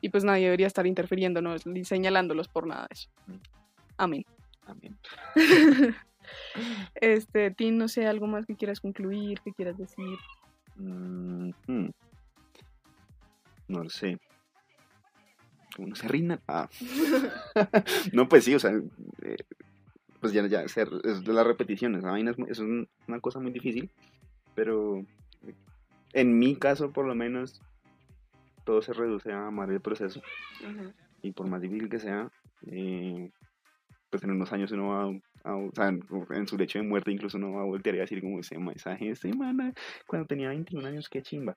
[0.00, 3.08] y pues nadie debería estar interfiriéndonos ni señalándolos por nada de eso.
[3.96, 4.24] Amén.
[4.66, 4.96] Amén.
[6.94, 10.18] este, Tim, no sé, algo más que quieras concluir, que quieras decir.
[10.76, 11.92] Mm -hmm.
[13.68, 14.18] No lo sé
[15.76, 16.40] como no se rindan.
[16.48, 16.68] Ah.
[18.12, 18.72] no, pues sí, o sea,
[19.22, 19.36] eh,
[20.20, 22.02] pues ya, ya, es de las repeticiones.
[22.02, 23.90] La vaina es, es, una cosa muy difícil,
[24.54, 25.04] pero
[26.14, 27.60] en mi caso, por lo menos,
[28.64, 30.22] todo se reduce a amar el proceso.
[30.62, 30.92] Uh -huh.
[31.22, 32.30] Y por más difícil que sea,
[32.66, 33.30] eh,
[34.10, 35.02] pues en unos años uno va
[35.44, 38.20] a, o sea, en su lecho de muerte incluso no va a voltear a decir
[38.20, 39.72] como ese mensaje de semana
[40.06, 41.56] cuando tenía 21 años, qué chimba.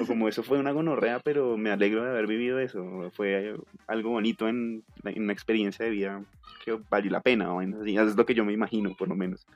[0.00, 3.10] O como eso fue una gonorrea, pero me alegro de haber vivido eso.
[3.12, 3.54] Fue
[3.86, 4.84] algo bonito en,
[5.16, 6.22] una experiencia de vida
[6.64, 7.46] que valió la pena.
[7.46, 7.60] ¿no?
[7.60, 9.46] Así, es lo que yo me imagino, por lo menos.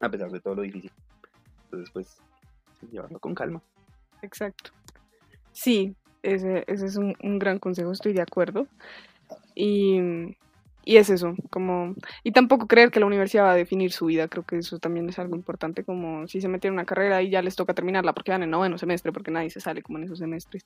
[0.00, 0.92] A pesar de todo lo difícil.
[1.64, 2.18] Entonces, pues,
[2.90, 3.62] llevarlo con calma.
[4.22, 4.70] Exacto.
[5.52, 8.66] Sí, ese, ese es un, un gran consejo, estoy de acuerdo.
[9.54, 10.36] Y
[10.84, 14.28] y es eso, como, y tampoco creer que la universidad va a definir su vida,
[14.28, 17.30] creo que eso también es algo importante, como si se metieron en una carrera y
[17.30, 20.04] ya les toca terminarla porque van en noveno semestre, porque nadie se sale como en
[20.04, 20.64] esos semestres.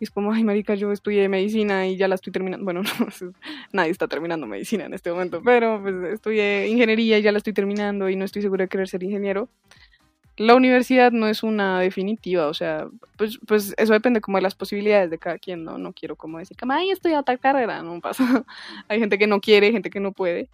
[0.00, 3.32] Y es como, ay, marica, yo estudié medicina y ya la estoy terminando, bueno, no,
[3.72, 7.52] nadie está terminando medicina en este momento, pero pues estudié ingeniería y ya la estoy
[7.52, 9.48] terminando y no estoy segura de querer ser ingeniero
[10.38, 12.86] la universidad no es una definitiva, o sea,
[13.16, 15.78] pues, pues eso depende como de las posibilidades de cada quien, ¿no?
[15.78, 18.24] No quiero como decir, como, ay, estoy a tal carrera, no pasa.
[18.88, 20.48] hay gente que no quiere, gente que no puede,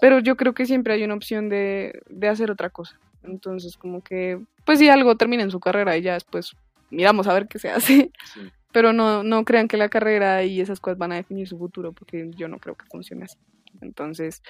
[0.00, 2.98] pero yo creo que siempre hay una opción de, de hacer otra cosa.
[3.22, 6.54] Entonces, como que, pues si algo termina en su carrera y ya después
[6.90, 8.10] miramos a ver qué se hace.
[8.32, 8.40] Sí.
[8.72, 11.92] Pero no, no crean que la carrera y esas cosas van a definir su futuro,
[11.92, 13.38] porque yo no creo que funcione así.
[13.80, 14.42] Entonces,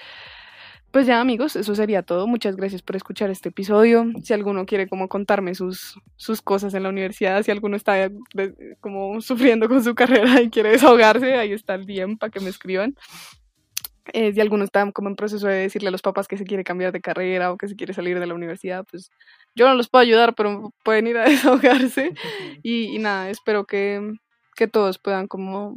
[0.95, 2.25] pues ya amigos, eso sería todo.
[2.25, 4.05] Muchas gracias por escuchar este episodio.
[4.23, 8.77] Si alguno quiere como contarme sus, sus cosas en la universidad, si alguno está de,
[8.79, 12.49] como sufriendo con su carrera y quiere desahogarse, ahí está el DM para que me
[12.49, 12.95] escriban.
[14.13, 16.63] Eh, si alguno está como en proceso de decirle a los papás que se quiere
[16.63, 19.11] cambiar de carrera o que se quiere salir de la universidad, pues
[19.53, 22.13] yo no los puedo ayudar, pero pueden ir a desahogarse.
[22.63, 24.13] Y, y nada, espero que,
[24.55, 25.75] que todos puedan como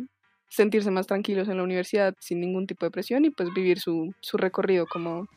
[0.49, 4.15] sentirse más tranquilos en la universidad sin ningún tipo de presión y pues vivir su,
[4.21, 5.29] su recorrido como,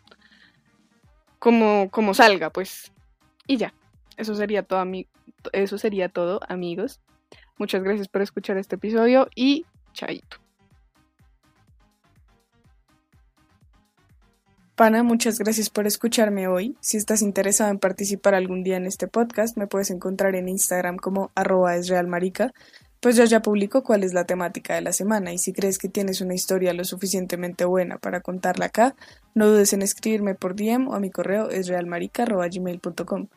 [1.39, 2.91] como, como salga, pues.
[3.47, 3.73] Y ya,
[4.17, 7.01] eso sería todo, amigos.
[7.57, 10.37] Muchas gracias por escuchar este episodio y chaito.
[14.75, 16.75] Pana, muchas gracias por escucharme hoy.
[16.79, 20.97] Si estás interesado en participar algún día en este podcast, me puedes encontrar en Instagram
[20.97, 22.51] como arroba esrealmarica
[23.01, 25.89] pues yo ya publico cuál es la temática de la semana y si crees que
[25.89, 28.95] tienes una historia lo suficientemente buena para contarla acá,
[29.33, 33.27] no dudes en escribirme por DM o a mi correo es realmarica.gmail.com.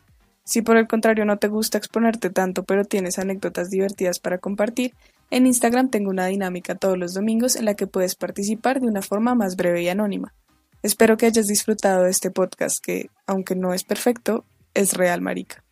[0.45, 4.93] Si por el contrario no te gusta exponerte tanto pero tienes anécdotas divertidas para compartir,
[5.31, 9.01] en Instagram tengo una dinámica todos los domingos en la que puedes participar de una
[9.01, 10.35] forma más breve y anónima.
[10.83, 14.45] Espero que hayas disfrutado de este podcast que, aunque no es perfecto,
[14.75, 15.64] es real marica.